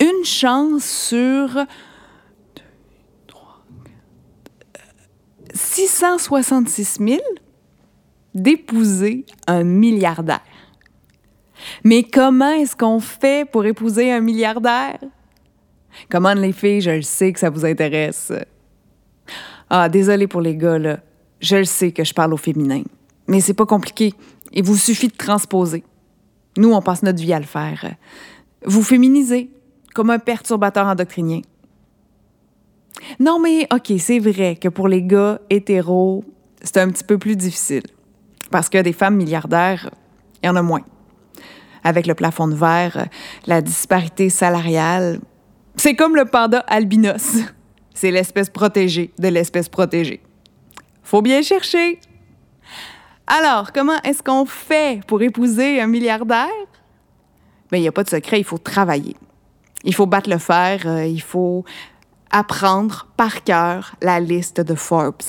une 0.00 0.24
chance 0.24 0.84
sur 0.84 1.66
666 5.54 6.98
000 7.00 7.20
d'épouser 8.34 9.24
un 9.46 9.62
milliardaire. 9.62 10.42
Mais 11.84 12.02
comment 12.02 12.52
est-ce 12.52 12.76
qu'on 12.76 13.00
fait 13.00 13.48
pour 13.48 13.64
épouser 13.64 14.12
un 14.12 14.20
milliardaire? 14.20 14.98
Comment 16.10 16.34
les 16.34 16.52
filles, 16.52 16.80
je 16.80 16.90
le 16.90 17.02
sais 17.02 17.32
que 17.32 17.40
ça 17.40 17.50
vous 17.50 17.64
intéresse. 17.64 18.32
Ah, 19.70 19.88
désolé 19.88 20.26
pour 20.26 20.40
les 20.40 20.56
gars, 20.56 20.78
là. 20.78 20.98
Je 21.40 21.56
le 21.56 21.64
sais 21.64 21.92
que 21.92 22.04
je 22.04 22.14
parle 22.14 22.32
au 22.32 22.36
féminin. 22.36 22.82
Mais 23.26 23.40
c'est 23.40 23.54
pas 23.54 23.66
compliqué. 23.66 24.12
Il 24.52 24.64
vous 24.64 24.76
suffit 24.76 25.08
de 25.08 25.16
transposer. 25.16 25.84
Nous, 26.56 26.72
on 26.72 26.82
passe 26.82 27.02
notre 27.02 27.20
vie 27.20 27.32
à 27.32 27.40
le 27.40 27.46
faire. 27.46 27.94
Vous 28.64 28.82
féminisez, 28.82 29.50
comme 29.94 30.10
un 30.10 30.18
perturbateur 30.18 30.86
endocrinien. 30.86 31.40
Non, 33.18 33.40
mais 33.40 33.66
OK, 33.72 33.92
c'est 33.98 34.18
vrai 34.18 34.56
que 34.56 34.68
pour 34.68 34.88
les 34.88 35.02
gars 35.02 35.40
hétéros, 35.50 36.24
c'est 36.62 36.78
un 36.78 36.88
petit 36.88 37.04
peu 37.04 37.18
plus 37.18 37.36
difficile. 37.36 37.82
Parce 38.50 38.68
que 38.68 38.78
des 38.78 38.92
femmes 38.92 39.16
milliardaires, 39.16 39.90
il 40.42 40.46
y 40.46 40.48
en 40.48 40.56
a 40.56 40.62
moins. 40.62 40.84
Avec 41.84 42.06
le 42.06 42.14
plafond 42.14 42.48
de 42.48 42.54
verre, 42.54 43.08
la 43.46 43.60
disparité 43.60 44.30
salariale, 44.30 45.20
c'est 45.76 45.94
comme 45.94 46.16
le 46.16 46.24
panda 46.24 46.60
albinos. 46.60 47.36
C'est 47.96 48.10
l'espèce 48.10 48.50
protégée 48.50 49.12
de 49.20 49.28
l'espèce 49.28 49.68
protégée. 49.68 50.20
Faut 51.04 51.22
bien 51.22 51.42
chercher. 51.42 52.00
Alors, 53.28 53.72
comment 53.72 54.00
est-ce 54.02 54.20
qu'on 54.20 54.46
fait 54.46 55.00
pour 55.06 55.22
épouser 55.22 55.80
un 55.80 55.86
milliardaire? 55.86 56.48
Bien, 57.70 57.78
il 57.78 57.82
n'y 57.82 57.88
a 57.88 57.92
pas 57.92 58.02
de 58.02 58.10
secret, 58.10 58.40
il 58.40 58.44
faut 58.44 58.58
travailler. 58.58 59.16
Il 59.84 59.94
faut 59.94 60.06
battre 60.06 60.28
le 60.28 60.38
fer, 60.38 60.82
euh, 60.86 61.04
il 61.04 61.22
faut 61.22 61.64
apprendre 62.30 63.06
par 63.16 63.44
cœur 63.44 63.94
la 64.02 64.18
liste 64.18 64.60
de 64.60 64.74
Forbes. 64.74 65.22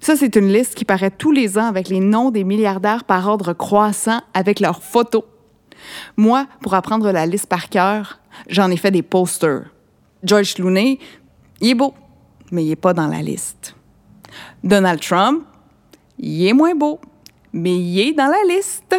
Ça, 0.00 0.16
c'est 0.16 0.36
une 0.36 0.52
liste 0.52 0.74
qui 0.74 0.84
paraît 0.84 1.10
tous 1.10 1.32
les 1.32 1.56
ans 1.58 1.66
avec 1.66 1.88
les 1.88 2.00
noms 2.00 2.30
des 2.30 2.44
milliardaires 2.44 3.04
par 3.04 3.26
ordre 3.28 3.52
croissant 3.54 4.20
avec 4.34 4.60
leurs 4.60 4.82
photos. 4.82 5.22
Moi, 6.16 6.46
pour 6.60 6.74
apprendre 6.74 7.10
la 7.10 7.26
liste 7.26 7.46
par 7.46 7.68
cœur, 7.68 8.20
j'en 8.48 8.70
ai 8.70 8.76
fait 8.76 8.90
des 8.90 9.02
posters. 9.02 9.64
George 10.22 10.54
Clooney, 10.54 10.98
il 11.60 11.70
est 11.70 11.74
beau, 11.74 11.94
mais 12.50 12.64
il 12.64 12.68
n'est 12.68 12.76
pas 12.76 12.94
dans 12.94 13.08
la 13.08 13.22
liste. 13.22 13.74
Donald 14.62 15.00
Trump, 15.00 15.44
il 16.18 16.46
est 16.46 16.52
moins 16.52 16.74
beau, 16.74 17.00
mais 17.52 17.76
il 17.76 18.00
est 18.00 18.12
dans 18.12 18.28
la 18.28 18.54
liste. 18.54 18.94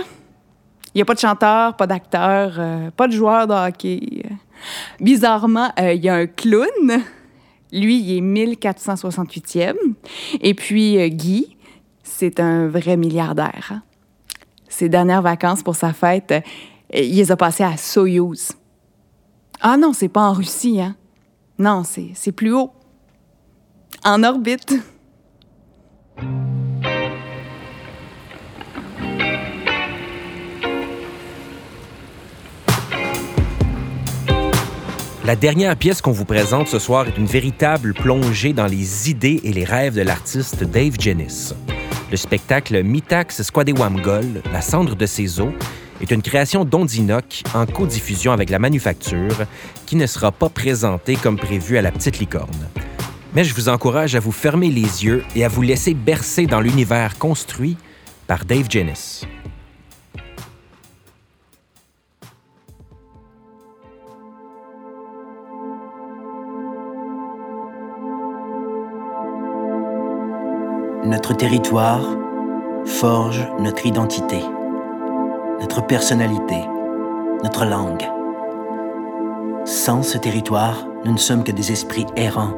Il 0.94 1.00
n'y 1.00 1.02
a 1.02 1.06
pas 1.06 1.16
de 1.16 1.20
chanteur, 1.20 1.76
pas 1.76 1.88
d'acteur, 1.88 2.54
euh, 2.58 2.92
pas 2.92 3.08
de 3.08 3.14
joueur 3.14 3.48
de 3.48 3.54
hockey. 3.54 4.24
Bizarrement, 5.00 5.72
euh, 5.80 5.94
il 5.94 6.04
y 6.04 6.10
a 6.10 6.16
un 6.16 6.28
clown. 6.28 7.02
Lui, 7.72 8.00
il 8.00 8.18
est 8.18 8.22
1468e. 8.22 9.74
Et 10.40 10.54
puis, 10.54 11.00
euh, 11.00 11.08
Guy, 11.08 11.58
c'est 12.04 12.40
un 12.40 12.68
vrai 12.68 12.96
milliardaire. 12.96 13.72
Hein. 13.72 13.82
Ses 14.70 14.90
dernières 14.90 15.24
vacances 15.24 15.64
pour 15.64 15.76
sa 15.76 15.94
fête, 15.94 16.34
il 16.94 17.16
les 17.16 17.32
a 17.32 17.38
à 17.40 17.78
Soyouz. 17.78 18.52
Ah 19.62 19.78
non, 19.78 19.94
c'est 19.94 20.10
pas 20.10 20.22
en 20.22 20.34
Russie, 20.34 20.82
hein? 20.82 20.96
Non, 21.58 21.84
c'est 21.84 22.32
plus 22.32 22.54
haut. 22.54 22.72
En 24.04 24.24
orbite. 24.24 24.74
La 35.26 35.38
dernière 35.38 35.78
pièce 35.78 36.02
qu'on 36.02 36.12
vous 36.12 36.26
présente 36.26 36.68
ce 36.68 36.80
soir 36.80 37.08
est 37.08 37.18
une 37.18 37.26
véritable 37.26 37.94
plongée 37.94 38.52
dans 38.52 38.68
les 38.68 39.10
idées 39.10 39.40
et 39.46 39.54
les 39.54 39.64
rêves 39.64 39.96
de 39.96 40.02
l'artiste 40.02 40.66
Dave 40.66 41.00
Jennis. 41.00 41.54
Le 42.12 42.18
spectacle 42.18 42.84
Mitax 42.84 43.42
Squadewamgol, 43.42 44.42
La 44.52 44.62
cendre 44.62 44.98
de 44.98 45.06
ses 45.06 45.40
os, 45.40 45.54
est 46.04 46.12
une 46.12 46.22
création 46.22 46.66
d'Ondinoc 46.66 47.44
en 47.54 47.66
codiffusion 47.66 48.32
avec 48.32 48.50
la 48.50 48.60
manufacture 48.60 49.46
qui 49.86 49.96
ne 49.96 50.06
sera 50.06 50.32
pas 50.32 50.50
présentée 50.50 51.16
comme 51.16 51.38
prévu 51.38 51.78
à 51.78 51.82
la 51.82 51.92
petite 51.92 52.20
licorne. 52.20 52.70
Mais 53.34 53.44
je 53.44 53.56
vous 53.56 53.70
encourage 53.70 54.16
à 54.16 54.20
vous 54.20 54.32
fermer 54.32 54.70
les 54.70 55.06
yeux 55.06 55.24
et 55.36 55.44
à 55.46 55.48
vous 55.48 55.62
laisser 55.62 55.94
bercer 55.94 56.46
dans 56.46 56.60
l'univers 56.60 57.18
construit 57.18 57.78
par 58.28 58.46
Dave 58.46 58.70
Jennis. 58.70 59.26
Notre 71.06 71.34
territoire 71.36 72.06
forge 72.86 73.48
notre 73.60 73.86
identité, 73.86 74.40
notre 75.64 75.82
personnalité, 75.88 76.58
notre 77.42 77.64
langue. 77.64 78.04
Sans 79.64 80.04
ce 80.04 80.18
territoire, 80.18 80.86
nous 81.06 81.14
ne 81.14 81.18
sommes 81.18 81.46
que 81.46 81.54
des 81.54 81.72
esprits 81.72 82.06
errants, 82.18 82.54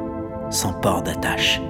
sans 0.49 0.73
port 0.73 1.03
d'attache. 1.03 1.61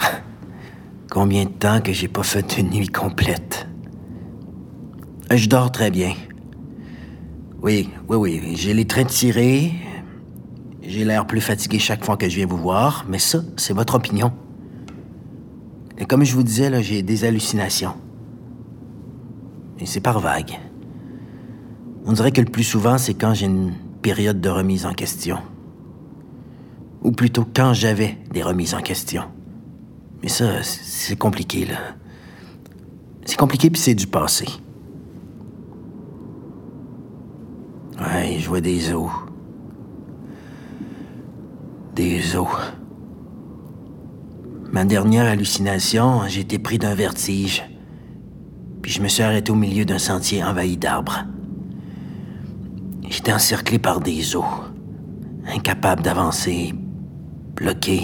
Combien 1.10 1.44
de 1.44 1.50
temps 1.50 1.82
que 1.82 1.92
j'ai 1.92 2.08
pas 2.08 2.22
fait 2.22 2.56
une 2.56 2.70
nuit 2.70 2.88
complète? 2.88 3.68
Je 5.30 5.46
dors 5.46 5.70
très 5.70 5.90
bien. 5.90 6.14
Oui, 7.62 7.90
oui, 8.08 8.16
oui. 8.18 8.52
J'ai 8.56 8.74
les 8.74 8.84
traits 8.84 9.08
tirés. 9.08 9.72
J'ai 10.82 11.04
l'air 11.04 11.26
plus 11.26 11.40
fatigué 11.40 11.78
chaque 11.78 12.04
fois 12.04 12.16
que 12.16 12.28
je 12.28 12.36
viens 12.36 12.46
vous 12.46 12.56
voir, 12.56 13.04
mais 13.08 13.18
ça, 13.18 13.42
c'est 13.56 13.72
votre 13.72 13.96
opinion. 13.96 14.32
Et 15.98 16.04
comme 16.04 16.24
je 16.24 16.34
vous 16.34 16.42
disais, 16.42 16.70
là, 16.70 16.80
j'ai 16.80 17.02
des 17.02 17.24
hallucinations. 17.24 17.94
Et 19.80 19.86
c'est 19.86 20.00
par 20.00 20.20
vague. 20.20 20.58
On 22.04 22.12
dirait 22.12 22.30
que 22.30 22.40
le 22.40 22.46
plus 22.50 22.64
souvent, 22.64 22.98
c'est 22.98 23.14
quand 23.14 23.34
j'ai 23.34 23.46
une 23.46 23.72
période 24.00 24.40
de 24.40 24.48
remise 24.48 24.86
en 24.86 24.92
question. 24.92 25.38
Ou 27.02 27.10
plutôt 27.10 27.44
quand 27.52 27.74
j'avais 27.74 28.18
des 28.32 28.42
remises 28.42 28.74
en 28.74 28.80
question. 28.80 29.24
Mais 30.22 30.28
ça, 30.28 30.62
c'est 30.62 31.16
compliqué, 31.16 31.64
là. 31.64 31.78
C'est 33.24 33.36
compliqué, 33.36 33.70
puis 33.70 33.80
c'est 33.80 33.94
du 33.94 34.06
passé. 34.06 34.46
Ouais, 37.98 38.36
je 38.38 38.48
vois 38.48 38.60
des 38.60 38.92
os. 38.92 39.10
Des 41.94 42.36
os. 42.36 42.48
Ma 44.70 44.84
dernière 44.84 45.26
hallucination, 45.26 46.22
j'ai 46.28 46.40
été 46.40 46.58
pris 46.58 46.78
d'un 46.78 46.94
vertige. 46.94 47.64
Puis 48.82 48.92
je 48.92 49.00
me 49.00 49.08
suis 49.08 49.22
arrêté 49.22 49.50
au 49.50 49.54
milieu 49.54 49.84
d'un 49.84 49.98
sentier 49.98 50.44
envahi 50.44 50.76
d'arbres. 50.76 51.24
J'étais 53.08 53.32
encerclé 53.32 53.78
par 53.78 54.00
des 54.00 54.36
os. 54.36 54.44
Incapable 55.46 56.02
d'avancer. 56.02 56.74
Bloqué. 57.54 58.02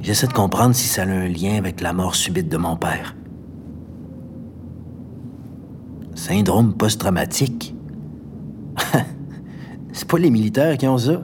J'essaie 0.00 0.26
de 0.26 0.32
comprendre 0.32 0.74
si 0.74 0.88
ça 0.88 1.02
a 1.02 1.06
un 1.06 1.28
lien 1.28 1.56
avec 1.56 1.80
la 1.80 1.92
mort 1.92 2.16
subite 2.16 2.48
de 2.48 2.56
mon 2.56 2.76
père. 2.76 3.14
Syndrome 6.22 6.74
post-traumatique? 6.74 7.74
C'est 9.92 10.06
pas 10.06 10.18
les 10.18 10.30
militaires 10.30 10.78
qui 10.78 10.86
ont 10.86 10.96
ça. 10.96 11.20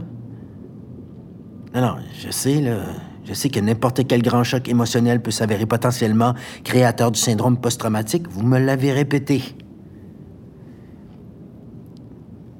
Non, 1.73 1.99
je 2.19 2.33
sais, 2.33 2.61
là. 2.61 2.81
Je 3.25 3.33
sais 3.33 3.49
que 3.49 3.61
n'importe 3.61 4.09
quel 4.09 4.23
grand 4.23 4.43
choc 4.43 4.69
émotionnel 4.69 5.23
peut 5.23 5.31
s'avérer 5.31 5.67
potentiellement 5.67 6.35
créateur 6.65 7.13
du 7.13 7.21
syndrome 7.21 7.59
post-traumatique. 7.59 8.27
Vous 8.29 8.43
me 8.43 8.59
l'avez 8.59 8.91
répété. 8.91 9.41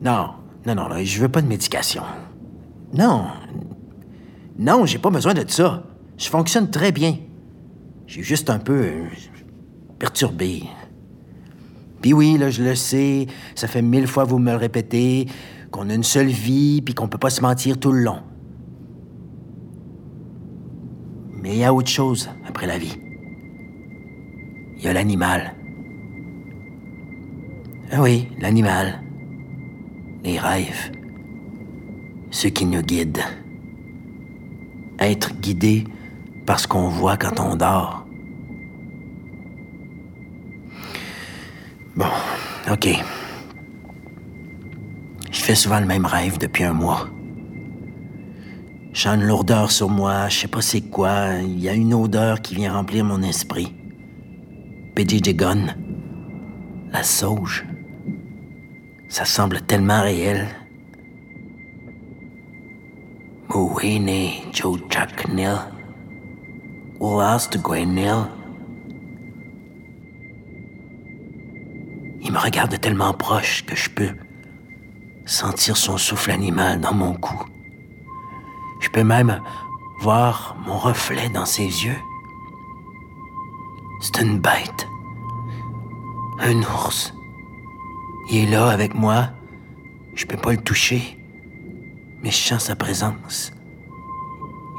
Non, 0.01 0.29
non, 0.65 0.77
non, 0.77 0.87
là, 0.87 1.03
je 1.03 1.21
veux 1.21 1.29
pas 1.29 1.43
de 1.43 1.49
médication. 1.49 2.05
Non. 2.95 3.25
Non, 4.57 4.87
j'ai 4.87 4.99
pas 4.99 5.11
besoin 5.11 5.35
de 5.35 5.43
ça. 5.49 5.83
Je 6.17 6.29
fonctionne 6.29 6.71
très 6.71 6.93
bien. 6.93 7.17
J'ai 8.07 8.23
juste 8.23 8.49
un 8.49 8.61
peu 8.61 8.91
perturbé. 9.99 10.63
Puis 12.01 12.13
oui, 12.13 12.39
là, 12.39 12.51
je 12.51 12.63
le 12.63 12.75
sais, 12.75 13.27
ça 13.55 13.67
fait 13.69 13.83
mille 13.83 14.07
fois 14.07 14.25
vous 14.25 14.39
me 14.39 14.51
le 14.51 14.57
répétez, 14.57 15.27
qu'on 15.71 15.91
a 15.91 15.95
une 15.95 16.05
seule 16.05 16.29
vie, 16.29 16.81
puis 16.83 16.95
qu'on 16.95 17.09
peut 17.09 17.19
pas 17.19 17.31
se 17.31 17.41
mentir 17.41 17.79
tout 17.79 17.93
le 17.93 18.01
long. 18.01 18.21
Mais 21.43 21.51
il 21.51 21.59
y 21.59 21.65
a 21.65 21.73
autre 21.73 21.91
chose 21.91 22.31
après 22.47 22.67
la 22.67 22.79
vie. 22.79 22.97
Il 24.77 24.85
y 24.85 24.89
a 24.89 24.93
l'animal. 24.93 25.55
Ah 27.91 28.03
oui, 28.03 28.29
l'animal. 28.39 29.03
Les 30.23 30.39
rêves. 30.39 30.93
Ceux 32.31 32.51
qui 32.51 32.67
nous 32.67 32.83
guident. 32.83 33.25
Être 34.99 35.35
guidé 35.41 35.85
par 36.45 36.61
ce 36.61 36.69
qu'on 36.69 36.89
voit 36.89 37.17
quand 37.17 37.41
on 37.41 37.57
dort. 37.57 38.08
Bon, 41.99 42.07
OK. 42.71 42.89
Je 45.33 45.41
fais 45.41 45.57
souvent 45.57 45.81
le 45.81 45.87
même 45.87 46.07
rêve 46.07 46.39
depuis 46.39 46.63
un 46.63 46.73
mois. 46.73 47.09
J'ai 48.93 49.09
une 49.09 49.25
lourdeur 49.25 49.73
sur 49.73 49.91
moi, 49.91 50.29
je 50.29 50.39
sais 50.39 50.49
pas 50.49 50.63
c'est 50.63 50.83
quoi. 50.83 51.35
Il 51.43 51.59
y 51.59 51.69
a 51.69 51.75
une 51.75 51.93
odeur 51.93 52.41
qui 52.41 52.55
vient 52.55 52.73
remplir 52.73 53.05
mon 53.05 53.21
esprit. 53.23 53.75
Gun, 54.97 55.75
la 56.93 57.03
sauge. 57.03 57.67
Ça 59.09 59.25
semble 59.25 59.61
tellement 59.63 60.03
réel. 60.03 60.47
Mouine 63.49 64.53
Joe 64.53 64.79
Chuck 64.89 65.29
Nil. 65.29 65.57
Nil. 67.01 68.07
Il 68.15 68.38
regarde 72.49 72.81
tellement 72.81 73.13
proche 73.13 73.63
que 73.67 73.77
je 73.77 73.91
peux 73.91 74.11
sentir 75.27 75.77
son 75.77 75.99
souffle 75.99 76.31
animal 76.31 76.81
dans 76.81 76.95
mon 76.95 77.13
cou. 77.13 77.39
Je 78.81 78.89
peux 78.89 79.05
même 79.05 79.43
voir 80.01 80.57
mon 80.67 80.79
reflet 80.79 81.29
dans 81.29 81.45
ses 81.45 81.67
yeux. 81.85 81.99
C'est 84.01 84.23
une 84.23 84.39
bête. 84.39 84.89
Un 86.41 86.63
ours. 86.63 87.13
Il 88.31 88.45
est 88.45 88.51
là 88.51 88.71
avec 88.71 88.95
moi. 88.95 89.29
Je 90.15 90.25
peux 90.25 90.39
pas 90.39 90.53
le 90.53 90.63
toucher. 90.63 91.19
Mais 92.23 92.31
je 92.31 92.37
sens 92.49 92.65
sa 92.65 92.77
présence. 92.77 93.53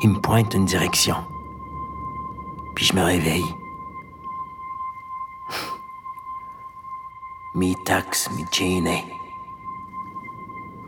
Il 0.01 0.09
me 0.09 0.19
pointe 0.19 0.55
une 0.55 0.65
direction. 0.65 1.17
Puis 2.75 2.85
je 2.85 2.95
me 2.95 3.03
réveille. 3.03 3.58
Mi 7.55 7.75
tax 7.83 8.29
mi 8.35 8.45
gene. 8.51 9.01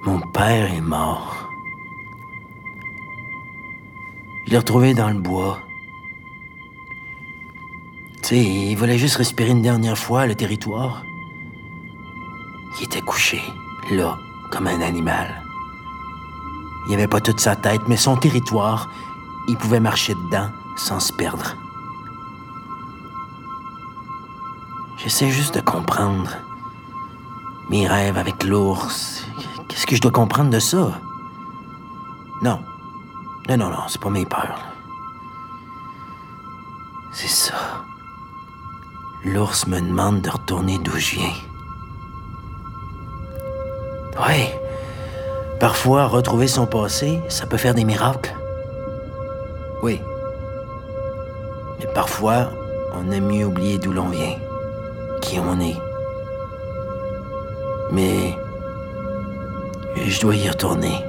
Mon 0.03 0.19
père 0.19 0.71
est 0.71 0.79
mort. 0.79 1.49
Je 4.45 4.51
l'ai 4.51 4.57
retrouvé 4.59 4.93
dans 4.93 5.09
le 5.09 5.19
bois. 5.19 5.57
Tu 8.21 8.29
sais, 8.29 8.43
il 8.43 8.75
voulait 8.75 8.99
juste 8.99 9.15
respirer 9.15 9.49
une 9.49 9.63
dernière 9.63 9.97
fois 9.97 10.27
le 10.27 10.35
territoire. 10.35 11.03
Il 12.77 12.83
était 12.83 13.01
couché, 13.01 13.41
là, 13.89 14.19
comme 14.51 14.67
un 14.67 14.81
animal. 14.81 15.41
Il 16.87 16.93
avait 16.93 17.07
pas 17.07 17.21
toute 17.21 17.39
sa 17.39 17.55
tête, 17.55 17.81
mais 17.87 17.97
son 17.97 18.17
territoire, 18.17 18.87
il 19.47 19.57
pouvait 19.57 19.79
marcher 19.79 20.13
dedans 20.13 20.51
sans 20.77 20.99
se 20.99 21.11
perdre. 21.11 21.55
J'essaie 24.97 25.31
juste 25.31 25.55
de 25.55 25.61
comprendre. 25.61 26.29
Mes 27.71 27.87
rêves 27.87 28.17
avec 28.17 28.43
l'ours. 28.43 29.23
Qu'est-ce 29.69 29.87
que 29.87 29.95
je 29.95 30.01
dois 30.01 30.11
comprendre 30.11 30.49
de 30.49 30.59
ça? 30.59 30.91
Non. 32.41 32.59
Non, 33.47 33.55
non, 33.57 33.69
non, 33.69 33.87
c'est 33.87 34.01
pas 34.01 34.09
mes 34.09 34.25
peurs. 34.25 34.59
C'est 37.13 37.29
ça. 37.29 37.53
L'ours 39.23 39.67
me 39.67 39.79
demande 39.79 40.19
de 40.19 40.29
retourner 40.29 40.79
d'où 40.79 40.91
je 40.97 41.15
viens. 41.15 41.33
Oui. 44.27 44.49
Parfois, 45.61 46.07
retrouver 46.07 46.49
son 46.49 46.65
passé, 46.65 47.21
ça 47.29 47.45
peut 47.45 47.55
faire 47.55 47.73
des 47.73 47.85
miracles. 47.85 48.35
Oui. 49.81 50.01
Mais 51.79 51.87
parfois, 51.93 52.51
on 52.95 53.09
aime 53.11 53.27
mieux 53.27 53.45
oublier 53.45 53.77
d'où 53.77 53.93
l'on 53.93 54.09
vient. 54.09 54.35
qui 55.21 55.39
on 55.39 55.57
est. 55.61 55.90
Mais 57.91 58.37
je 59.95 60.21
dois 60.21 60.35
y 60.35 60.49
retourner. 60.49 61.03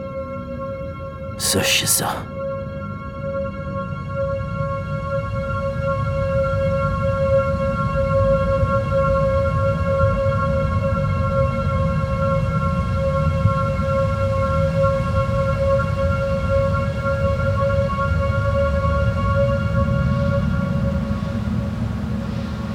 Sais 1.38 1.86
ça. 1.86 2.16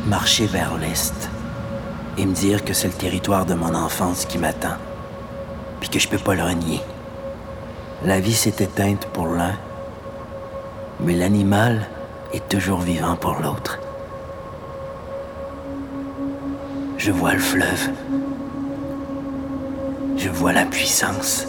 Marcher 0.07 0.45
vers 0.45 0.77
l'est 0.77 1.29
et 2.17 2.25
me 2.25 2.33
dire 2.33 2.65
que 2.65 2.73
c'est 2.73 2.87
le 2.87 2.93
territoire 2.93 3.45
de 3.45 3.53
mon 3.53 3.73
enfance 3.75 4.25
qui 4.25 4.37
m'attend, 4.37 4.77
puis 5.79 5.89
que 5.89 5.99
je 5.99 6.07
peux 6.07 6.17
pas 6.17 6.35
le 6.35 6.43
renier. 6.43 6.81
La 8.03 8.19
vie 8.19 8.33
s'est 8.33 8.63
éteinte 8.63 9.05
pour 9.13 9.27
l'un, 9.27 9.53
mais 10.99 11.13
l'animal 11.13 11.87
est 12.33 12.47
toujours 12.49 12.79
vivant 12.79 13.15
pour 13.15 13.35
l'autre. 13.41 13.79
Je 16.97 17.11
vois 17.11 17.33
le 17.33 17.39
fleuve. 17.39 17.89
Je 20.17 20.29
vois 20.29 20.51
la 20.51 20.65
puissance. 20.65 21.45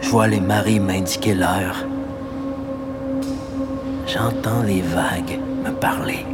Je 0.00 0.08
vois 0.08 0.28
les 0.28 0.40
marées 0.40 0.78
m'indiquer 0.78 1.34
l'heure. 1.34 1.84
J'entends 4.06 4.62
les 4.62 4.80
vagues 4.80 5.38
me 5.64 5.70
parler. 5.72 6.24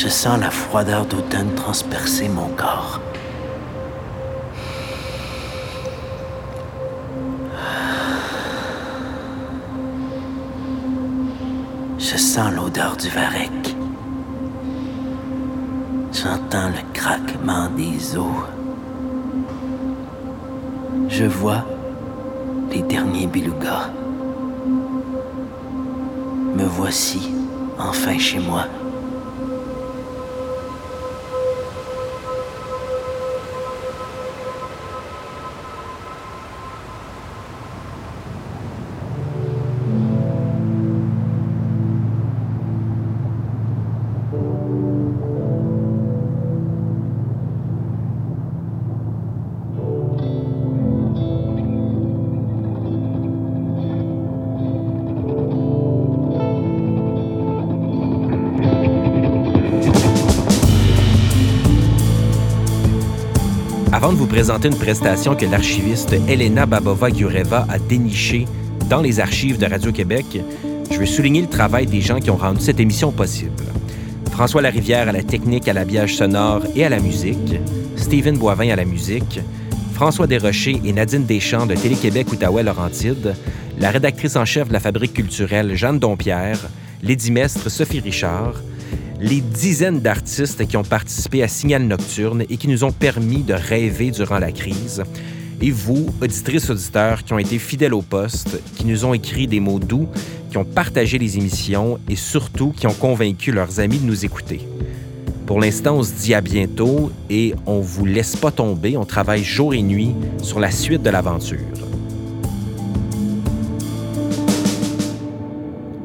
Je 0.00 0.06
sens 0.06 0.38
la 0.38 0.52
froideur 0.52 1.06
d'automne 1.06 1.56
transpercer 1.56 2.28
mon 2.28 2.46
corps. 2.50 3.00
Je 11.98 12.16
sens 12.16 12.52
l'odeur 12.54 12.96
du 12.96 13.08
varech. 13.08 13.74
J'entends 16.12 16.68
le 16.68 16.92
craquement 16.94 17.68
des 17.76 18.16
eaux. 18.16 18.44
Je 21.08 21.24
vois 21.24 21.64
les 22.70 22.82
derniers 22.82 23.26
belugas. 23.26 23.90
Me 26.54 26.64
voici 26.66 27.32
enfin 27.80 28.16
chez 28.16 28.38
moi. 28.38 28.66
Avant 63.98 64.12
de 64.12 64.16
vous 64.16 64.28
présenter 64.28 64.68
une 64.68 64.78
prestation 64.78 65.34
que 65.34 65.44
l'archiviste 65.44 66.12
Elena 66.28 66.66
Babova-Gureva 66.66 67.66
a 67.68 67.80
dénichée 67.80 68.44
dans 68.88 69.00
les 69.00 69.18
archives 69.18 69.58
de 69.58 69.66
Radio-Québec, 69.66 70.24
je 70.88 70.96
veux 70.96 71.04
souligner 71.04 71.40
le 71.40 71.48
travail 71.48 71.86
des 71.86 72.00
gens 72.00 72.20
qui 72.20 72.30
ont 72.30 72.36
rendu 72.36 72.60
cette 72.60 72.78
émission 72.78 73.10
possible. 73.10 73.64
François 74.30 74.62
Larivière 74.62 75.08
à 75.08 75.12
la 75.12 75.24
technique, 75.24 75.66
à 75.66 75.72
l'habillage 75.72 76.14
sonore 76.14 76.62
et 76.76 76.84
à 76.84 76.88
la 76.88 77.00
musique, 77.00 77.56
Stephen 77.96 78.38
Boivin 78.38 78.68
à 78.68 78.76
la 78.76 78.84
musique, 78.84 79.40
François 79.94 80.28
Desrochers 80.28 80.80
et 80.84 80.92
Nadine 80.92 81.26
Deschamps 81.26 81.66
de 81.66 81.74
Télé-Québec 81.74 82.28
Outaouais-Laurentide, 82.32 83.34
la 83.80 83.90
rédactrice 83.90 84.36
en 84.36 84.44
chef 84.44 84.68
de 84.68 84.74
la 84.74 84.80
Fabrique 84.80 85.14
culturelle 85.14 85.74
Jeanne 85.74 85.98
Dompierre, 85.98 86.68
Lady 87.02 87.32
Mestre 87.32 87.68
Sophie 87.68 87.98
Richard, 87.98 88.54
les 89.20 89.40
dizaines 89.40 90.00
d'artistes 90.00 90.66
qui 90.66 90.76
ont 90.76 90.84
participé 90.84 91.42
à 91.42 91.48
Signal 91.48 91.82
Nocturne 91.82 92.44
et 92.48 92.56
qui 92.56 92.68
nous 92.68 92.84
ont 92.84 92.92
permis 92.92 93.42
de 93.42 93.54
rêver 93.54 94.10
durant 94.10 94.38
la 94.38 94.52
crise. 94.52 95.02
Et 95.60 95.70
vous, 95.70 96.06
auditrices, 96.22 96.70
auditeurs, 96.70 97.24
qui 97.24 97.32
ont 97.32 97.38
été 97.38 97.58
fidèles 97.58 97.94
au 97.94 98.02
poste, 98.02 98.60
qui 98.76 98.86
nous 98.86 99.04
ont 99.04 99.14
écrit 99.14 99.48
des 99.48 99.58
mots 99.58 99.80
doux, 99.80 100.08
qui 100.50 100.56
ont 100.56 100.64
partagé 100.64 101.18
les 101.18 101.36
émissions 101.36 101.98
et 102.08 102.16
surtout 102.16 102.72
qui 102.76 102.86
ont 102.86 102.94
convaincu 102.94 103.50
leurs 103.50 103.80
amis 103.80 103.98
de 103.98 104.06
nous 104.06 104.24
écouter. 104.24 104.60
Pour 105.46 105.60
l'instant, 105.60 105.96
on 105.96 106.02
se 106.02 106.12
dit 106.12 106.34
à 106.34 106.40
bientôt 106.40 107.10
et 107.28 107.54
on 107.66 107.80
vous 107.80 108.04
laisse 108.04 108.36
pas 108.36 108.50
tomber. 108.50 108.96
On 108.96 109.04
travaille 109.04 109.42
jour 109.42 109.74
et 109.74 109.82
nuit 109.82 110.12
sur 110.42 110.60
la 110.60 110.70
suite 110.70 111.02
de 111.02 111.10
l'aventure. 111.10 111.87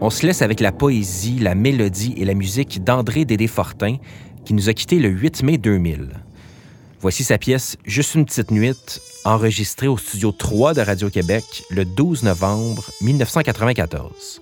On 0.06 0.10
se 0.10 0.26
laisse 0.26 0.42
avec 0.42 0.60
la 0.60 0.74
poésie, 0.74 1.40
la 1.40 1.56
mélodie 1.56 2.14
et 2.18 2.26
la 2.26 2.34
musique 2.34 2.84
d'André 2.84 3.24
Dédé 3.24 3.48
Fortin, 3.48 3.96
qui 4.44 4.54
nous 4.54 4.68
a 4.68 4.74
quittés 4.74 5.00
le 5.00 5.08
8 5.08 5.44
mai 5.44 5.58
2000. 5.58 6.10
Voici 7.00 7.24
sa 7.24 7.38
pièce 7.38 7.78
Juste 7.86 8.16
une 8.16 8.26
petite 8.26 8.52
nuit, 8.52 9.00
enregistrée 9.24 9.88
au 9.88 9.98
studio 9.98 10.34
3 10.34 10.74
de 10.74 10.82
Radio-Québec 10.82 11.46
le 11.70 11.86
12 11.86 12.24
novembre 12.24 12.84
1994. 13.00 14.42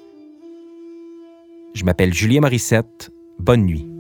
Je 1.75 1.83
m'appelle 1.83 2.11
Julien 2.11 2.41
Morissette. 2.41 3.11
Bonne 3.37 3.61
nuit. 3.61 3.90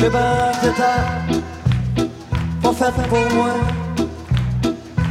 Je 0.00 0.06
sais 0.06 0.12
bien 0.12 0.52
que 0.62 0.68
t'as 0.78 2.72
pas 2.72 2.90
pour 3.02 3.26
moi, 3.34 3.52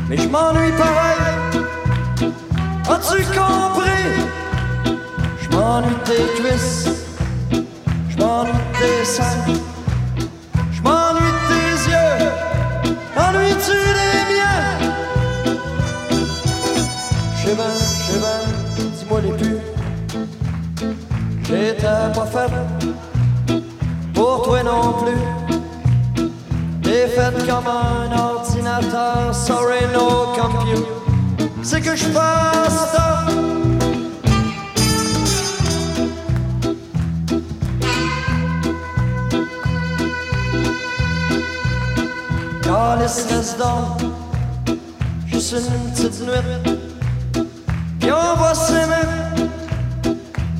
mais 0.09 0.17
je 0.17 0.27
m'ennuie 0.27 0.71
pareil. 0.71 1.21
As-tu 2.89 3.23
compris? 3.25 4.09
Je 5.41 5.47
m'ennuie 5.55 5.93
de 5.93 5.99
tes 6.05 6.25
cuisses, 6.41 6.89
je 8.09 8.17
m'ennuie 8.17 8.51
de 8.51 8.79
tes 8.79 9.05
seins, 9.05 9.45
je 10.71 10.81
m'ennuie 10.81 11.33
de 11.35 11.41
tes 11.49 11.71
yeux. 11.91 12.17
Ennuies-tu 13.15 13.77
les 13.99 14.17
miens? 14.33 14.71
Sais 17.43 17.53
bien, 17.53 17.73
dis-moi 18.95 19.19
les 19.21 19.33
plus. 19.33 19.59
J'étais 21.43 22.09
pas 22.15 22.25
fait 22.25 22.49
non 24.63 24.93
plus. 24.93 26.29
T'es 26.81 27.07
faite 27.07 27.45
comme 27.47 27.67
un 27.67 28.17
ordinateur, 28.17 29.33
sorry 29.33 29.85
no 29.93 30.33
compute. 30.35 30.85
C'est 31.61 31.81
que 31.81 31.95
je 31.95 32.05
passe. 32.09 32.95
Calice 42.63 43.25
reste 43.29 43.59
donc, 43.59 44.77
juste 45.27 45.55
une 45.55 45.91
petite 45.91 46.21
nuit. 46.21 46.77
Puis 47.99 48.11
on 48.11 48.35
va 48.39 48.53
s'aimer 48.53 49.47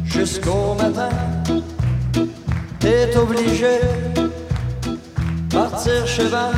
jusqu'au 0.06 0.74
matin 0.76 1.10
t'es 2.80 3.16
obligé 3.18 3.80
partir 5.52 6.08
cheval, 6.08 6.54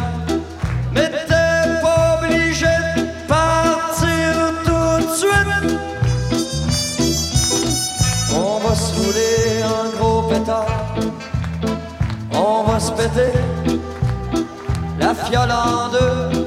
mais 0.93 1.09
t'es 1.09 1.81
pas 1.81 2.19
obligé 2.19 2.65
de 2.95 3.27
partir 3.27 4.29
tout 4.65 5.05
de 5.05 5.13
suite. 5.15 5.79
On 8.33 8.59
va 8.67 8.75
se 8.75 8.93
rouler 8.95 9.63
un 9.63 9.97
gros 9.97 10.23
pétard, 10.23 10.95
on 12.33 12.63
va 12.63 12.79
se 12.79 12.91
péter 12.91 13.33
la 14.99 15.13
fiole 15.15 15.51
en 15.51 15.89
deux. 15.89 16.41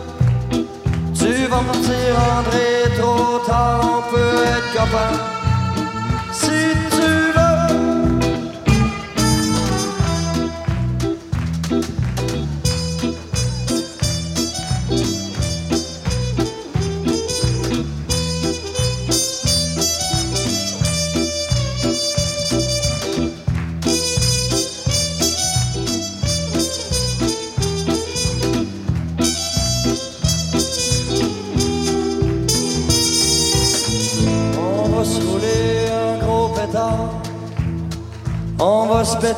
vas 1.49 1.63
me 1.63 1.73
dire, 1.73 2.17
André, 2.39 3.01
trop 3.01 3.39
tard, 3.47 3.81
on 3.83 4.15
peut 4.15 4.45
être 4.57 4.73
copains. 4.73 5.19
Si 6.33 6.61
tu 6.91 7.24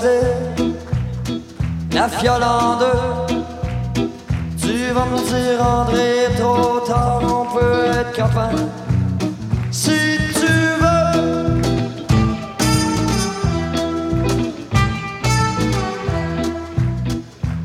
Péter 0.01 0.21
la 1.93 2.09
fiole 2.09 2.43
en 2.43 2.77
deux. 2.79 3.37
Tu 4.59 4.93
vas 4.93 5.07
me 5.07 5.19
dire, 5.19 5.63
André, 5.63 6.29
trop 6.39 6.81
tard, 6.81 7.21
on 7.23 7.47
peut 7.55 7.85
être 8.01 8.13
copains. 8.15 8.51
Si 9.71 10.19
tu 10.35 10.53
veux. 10.81 11.61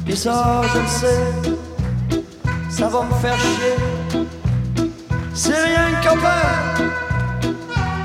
Pis 0.06 0.16
ça, 0.18 0.62
je 0.74 0.80
le 0.80 0.88
sais, 0.88 1.24
ça 2.70 2.88
va 2.88 3.04
me 3.04 3.14
faire 3.16 3.38
chier. 3.38 4.28
C'est 5.34 5.64
rien 5.64 5.90
copain. 6.04 6.46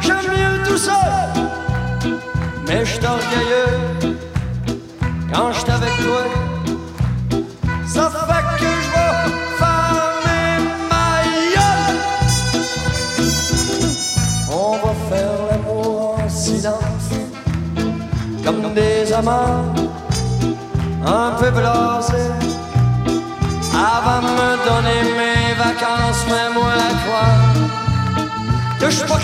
J'aime 0.01 0.29
mieux 0.37 0.63
tout 0.65 0.79
seul. 0.79 0.95
Mais 2.67 2.85
je 2.85 2.93
suis 2.95 3.07
orgueilleux 3.07 3.96
quand 5.37 5.53
je 5.53 5.71
avec 5.71 5.95
toi. 6.05 6.23
Ça 7.87 8.11
fait 8.11 8.43
que 8.59 8.65
je 8.85 8.91
vais 8.95 9.15
fermer 9.59 10.51
ma. 10.91 11.07
On 14.51 14.73
va 14.83 14.93
faire 15.11 15.37
l'amour 15.51 16.17
en 16.19 16.29
silence, 16.29 17.09
comme 18.45 18.75
des 18.75 19.13
amants 19.13 19.75
un 21.05 21.31
peu 21.39 21.51
blasés. 21.51 22.33
Avant 23.75 24.21
de 24.27 24.31
me 24.41 24.51
donner 24.67 25.01
mes 25.21 25.55
vacances, 25.55 26.23
mets-moi 26.29 26.73
à 26.73 26.93
croire 27.03 27.45
que 28.81 28.87
je 28.87 28.97
suis 28.97 29.07
pas 29.07 29.21